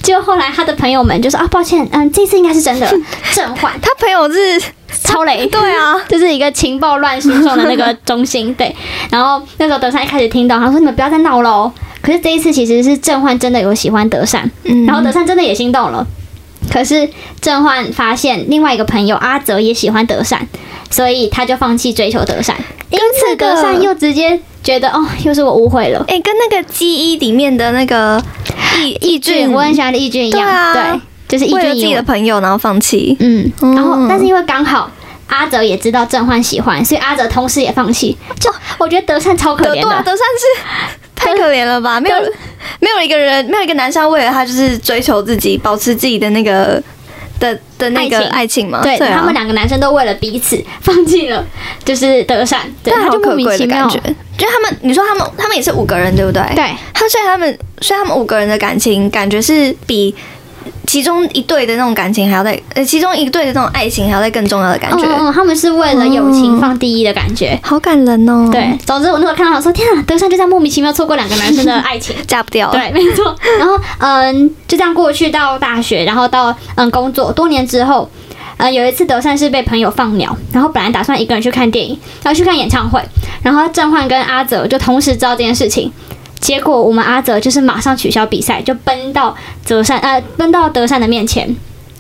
[0.02, 2.88] 结果后来他的朋友们就说啊，抱歉，嗯，这次应该是真的，
[3.34, 3.74] 正焕。
[3.82, 4.62] 他朋友是
[5.04, 5.46] 超雷。
[5.52, 8.74] 对啊， 就是一个情报乱输送的那个中心，对。
[9.12, 11.72] 然后那时候德善一开始听到，他说：“你们不要再闹了哦。”
[12.02, 16.06] 可是这一次其实是正焕真的有喜欢德善，嗯然后德善真的也心动了。
[16.72, 17.10] 可是
[17.42, 20.42] 郑焕发现另外一个朋友阿泽也喜欢德善，
[20.90, 22.56] 所以他就放弃追求德善。
[22.90, 26.04] 因此，德善又直接觉得哦，又是我误会了。
[26.08, 28.22] 哎、跟那个记忆里面的那个
[28.80, 32.02] 易易俊，我很喜欢的易俊一样，对就是义为了自己的。
[32.04, 34.90] 朋友然后放弃，嗯，嗯然后但是因为刚好。
[35.28, 38.18] 阿哲也知道郑焕喜欢，所以阿哲同时也放弃。
[38.40, 42.00] 就我觉得德善超可怜德对啊，的，德善是太可怜了吧？
[42.00, 42.16] 没有
[42.80, 46.82] 没有一个人，没有一个男生为了他就是追求自己，保持自己的那个
[47.40, 48.82] 的的那个爱情爱情嘛。
[48.82, 51.46] 对啊他们两个男生都为了彼此放弃了，
[51.84, 54.16] 就是德善，对，他就莫名其妙贵的感觉。。
[54.38, 56.44] 就他们，你说他们，他们也是五个人，对不对？。
[56.56, 60.14] 对，他所以他们，所以他们五个人的感情，感觉是比
[60.86, 65.04] 其中一对的那种感情还要在，呃，其中一对的那种爱情还要在更重要的感觉。
[65.06, 67.60] 嗯他们是为了友情放第一的感觉。
[67.62, 68.50] 好感人哦。
[68.52, 72.16] 对，，总之我那时候看到，我说天啊，德善就这样莫名其妙错过两个男生的爱情。
[72.26, 73.36] 嫁不掉。，对，没错。
[73.60, 78.10] 然后嗯，就这样过去到大学，然后到嗯工作，多年之后。
[78.58, 83.00] 呃，有一次德善是被朋友放鸟，然后本来打算一个人去看电影，然后去看演唱会，
[83.44, 85.92] 然后郑焕跟阿泽就同时知道这件事情，
[86.40, 89.36] 结果我们阿泽就是马上取消比赛，就奔到
[89.68, 91.56] 德善呃奔到德善的面前。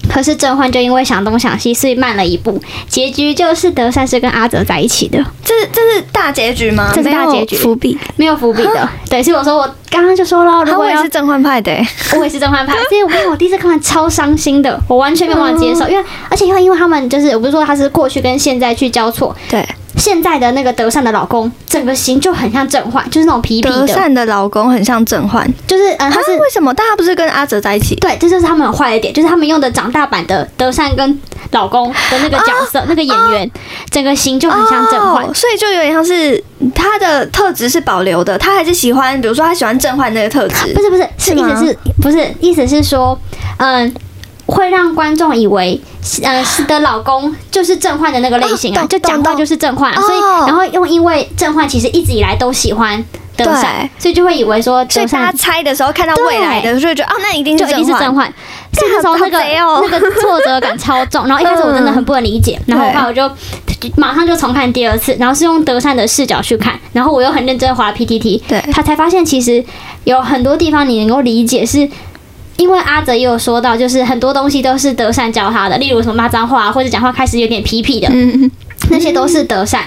[0.10, 2.58] 可是甄焕就因为想东想西，所以慢了一步。
[2.88, 6.90] 结局就是德善是跟阿泽在一起的，这是这是大结局吗？
[6.94, 7.98] 这是大结局伏笔。
[8.16, 8.90] 没有伏笔的。
[9.10, 11.86] 对，所以我说我刚刚就说了，如果我也是正焕派的欸，
[12.18, 19.68] 我也是正焕派， 所以我跟你讲我第一次看完超伤心的，我完全没有办法接受，因为而且因为因为他们就是我不是说他是过去跟现在去交错，对，
[19.98, 26.74] 现在的那个德善的老公整个型就很像郑焕，就是那种痞痞的，德善的老公很像郑焕，就是嗯、呃、他他是是为什么？
[26.74, 27.96] 但他不是跟阿哲在一起？
[27.96, 31.20] 对，这就是他们很坏的点，就是他们用的长大版的德善跟
[31.52, 33.52] 老公的那个角色，那个演员，
[33.90, 35.26] 整个型就很像郑焕。
[35.26, 36.44] 哦所以就有点像是
[36.74, 40.82] 他的特质是保留的，他还是喜欢，比如说他喜欢郑焕那个特质不。
[40.82, 41.04] 是不是，
[41.36, 43.20] 意思是不是意思是说，
[43.58, 43.94] 嗯、
[44.48, 45.80] 会让观众以为，
[46.24, 53.04] 呃，是的老公就是郑焕的那个类型啊，哦就讲到就是郑焕啊，哦所以然后又因为郑焕其实一直以来都喜欢
[53.36, 58.08] 德善，所以就会以为说德所以大家猜的时候看到未来的，就会觉得哦，那一定就是一定是郑焕。
[58.10, 58.34] 郑焕，
[58.74, 59.86] 所以那时候那个哦。
[59.92, 63.30] 那个挫折感超重， 然后一开始我真的很不能理解，然后后来我就
[63.96, 68.64] 马上就重看第二次，然后是用德善的视角去看，然后我又很认真地滑 PTT，对。
[68.72, 69.64] 他才发现其实
[70.06, 71.90] 有很多地方你能够理解是。
[72.58, 78.50] 因为阿泽也有说到，就是很多东西都是德善教他的，例如什么骂脏话啊或者讲话开始有点皮皮的，嗯，
[78.90, 79.84] 那些都是德善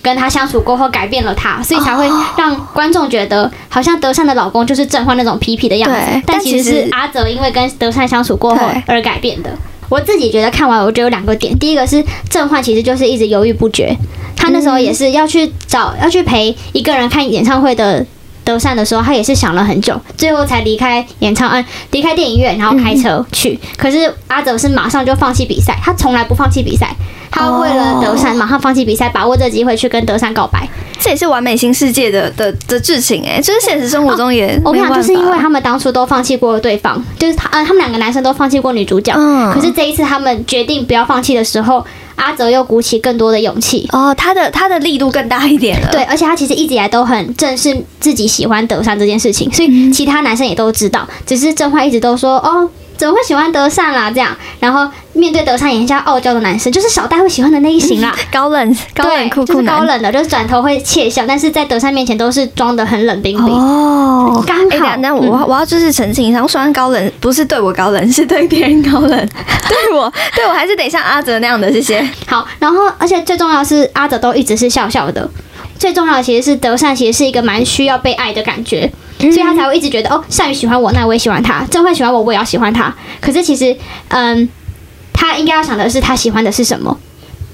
[0.00, 2.08] 跟他相处过后改变了他，所以才会
[2.38, 9.50] 让观众觉得好像德善的老公就是正焕那种痞痞的样子，但其实但其实是阿泽因为跟德善相处过后而改变的。
[9.88, 13.96] 我自己觉得看完，我觉得有两个点，第一个是正焕其实就是一直犹豫不决，
[14.36, 18.06] 他那时候也是要去找要去陪一个人看演唱会的。
[18.44, 23.58] 德善的时候，他也是想了很久，最后才离开演唱，嗯，离开电影院，然后开车去。
[23.76, 26.94] 可是阿泽是马上就放弃比赛，他从来不放弃比赛，
[27.30, 30.68] 他为了德善马上放弃比赛，把握这个机会去跟德善告白。
[31.00, 39.14] 这也是完美新世界的的的剧情哎，就是现实生活中也我跟你讲，就是因为他们当初都放弃过对方，就是他，呃，他们两个男生都放弃过女主角。
[39.16, 41.84] 嗯可是这一次他们决定不要放弃的时候，
[42.16, 43.88] 阿泽又鼓起更多的勇气。
[43.92, 45.88] 哦，他的他的力度更大一点了。
[45.90, 51.08] 对，，而且他其实一直以来都很正视自己喜欢德善这件事情，所以其他男生也都知道。
[51.26, 52.68] 只是正焕一直都说哦。
[52.96, 54.10] 怎么会喜欢德善啦？
[54.10, 58.14] 这样，然后面对德善也很像傲娇的男生，就是小戴会喜欢的那一型 啦。
[58.32, 59.84] 高冷高冷，酷酷就是高。
[59.84, 63.54] 冷的，就是转头会窃笑，但是在德善面前都是装的很冷冰冰。
[63.54, 69.10] 哦，刚好哎，等一下那我嗯我要就是澄清一下，我喜欢高冷不是对我高冷，是对别人高冷。
[69.68, 72.06] 对我对我还是得像阿泽那样的，谢谢。
[72.26, 75.28] 好，然后而且最重要的是阿泽都一直是笑笑的。
[75.78, 82.94] 最重要的其实是德善，其实是一个蛮需要被爱的感觉，所以他才会一直觉得哦，善宇喜欢我，那我也喜欢他；郑焕喜欢我，我也要喜欢他。
[83.20, 83.76] 可是其实，
[84.08, 84.48] 嗯，
[85.12, 86.98] 他应该要想的是他喜欢的是什么，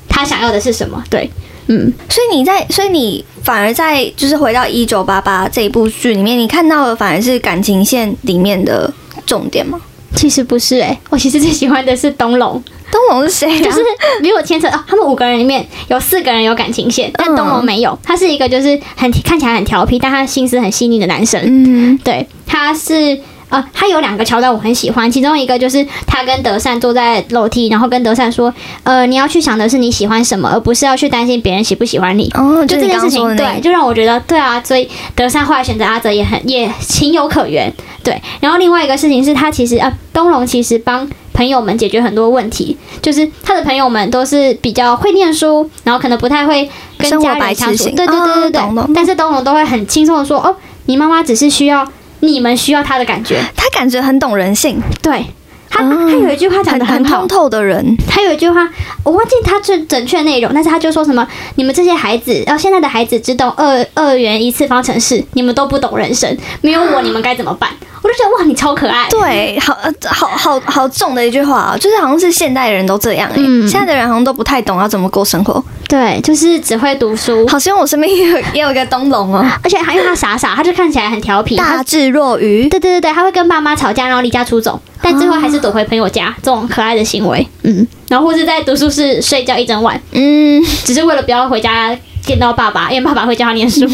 [0.08, 1.02] 他想要的是什么。
[1.08, 1.30] 对，
[1.68, 8.92] 嗯，所以你在，所以你反而在就是回到一九八八这一部剧里面，你看到的反而是感情线里面的
[9.24, 9.80] 重点吗？
[10.16, 12.60] 其实不是诶、我其实最喜欢的是东龙，
[12.90, 13.60] 东龙是谁、啊？
[13.62, 13.78] 就是
[14.22, 17.98] 比我牵扯哦，他们五个人里面有四个人有感情线，但东龙没有。
[18.02, 21.40] 他是一个就是很看起来很调皮，但他心思很细腻的男生。
[21.44, 23.20] 嗯，对，他是
[23.50, 28.52] 呃，他有两个桥段我很喜欢，其中一个就是他跟德善坐在楼梯，然后跟德善说，
[28.84, 32.30] 呃，你要去想的是你喜欢什么，而不是要去担心别人喜不喜欢你。
[32.34, 37.72] 哦，就这就是你刚刚件事情，对，就让我觉得，对啊，所以德善后来选择阿泽也很也情有可原，
[38.02, 38.20] 对。
[38.40, 48.94] 然后另外一个事情是他其实啊，东龙其实帮朋友们解决很多问题，就是他的朋友们都是比较会念书，然后可能不太会跟家人相处，对对对对对。
[48.94, 50.54] 但是东龙都会很轻松的说，哦，
[50.86, 51.86] 你妈妈只是需要
[52.20, 55.24] 你们需要他的感觉，他感觉很懂人性，对。
[55.70, 57.96] 他、哦他有一句话讲的很很通，透的人。
[58.06, 58.68] 他有一句话，
[59.04, 67.70] 我忘记他最准确内容，但是他就说什么：你们这些孩子，然后现在的孩子只懂二二元一次方程式，你们都不懂人生，没有我，你们该怎么办？
[68.02, 69.06] 我就觉得哇，你超可爱。
[69.10, 75.62] 对，好，呃好好好重的一句话哦，就是好像是现代人都这样哎、嗯现在的人好像都不太懂要怎么过生活。
[75.86, 81.56] 对，就是只会读书，好希望我身边也有也有一个东龙哦，而且还因为他傻傻，他就看起来很调皮。
[81.56, 82.68] 他大智若愚。
[82.68, 93.86] 对对对对，他会跟爸妈吵架，然后离家出走，但最后还是躲回朋友家，这种可爱的行为，嗯，然后或是在读书室睡觉一整晚，嗯，只是为了不要回家见到爸爸，因为爸爸会叫他念书。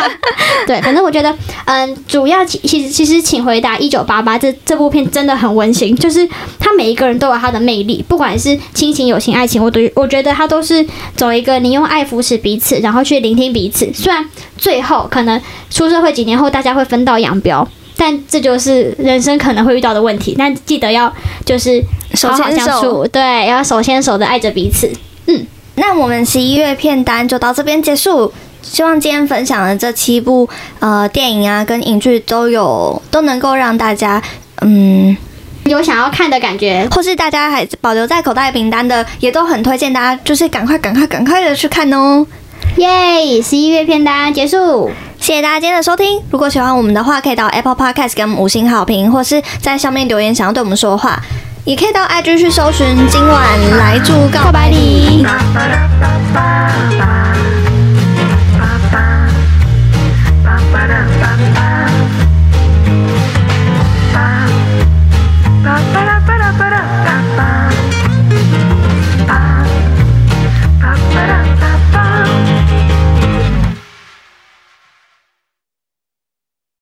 [0.66, 1.34] 对，反正我觉得，
[1.64, 6.28] 嗯，主要其其实其实，请回答一九八八这这部片真的很温馨，就是
[6.58, 10.84] 他每一个人都有他的魅力，不管是亲情、友情、爱情，我都我觉得他都是
[11.16, 13.88] 走一个你用爱扶持彼此，然后去聆听彼此。
[13.94, 14.28] 虽然
[14.58, 15.40] 最后可能
[15.70, 17.66] 出社会几年后大家会分道扬镳。
[18.02, 21.84] 但这就是人生可能会遇到的问题，但记得要就是
[22.14, 24.90] 手牵手相处，对，要手牵手的爱着彼此。
[25.26, 28.32] 嗯那我们十一月片单就到这边结束。
[28.62, 30.48] 希望今天分享的这七部
[30.78, 34.22] 呃电影啊跟影剧都有都能够让大家
[34.60, 35.16] 嗯，
[35.64, 42.26] 有想要看的感觉，或是大家还保留在口袋名单的，也都很推荐大家就是赶快赶快赶快的去看哦。
[42.80, 43.42] 耶！
[43.42, 46.18] 十一月片单结束，谢谢大家今天的收听。
[46.30, 51.20] 如果喜欢我们的话，可以到 Apple Podcast 给我们五星好评，或是在上面留言想要对我们说话，
[51.66, 53.38] 也可以到 IG 去搜寻今晚
[53.76, 55.26] 来祝告白礼。
[56.32, 57.19] Ba-da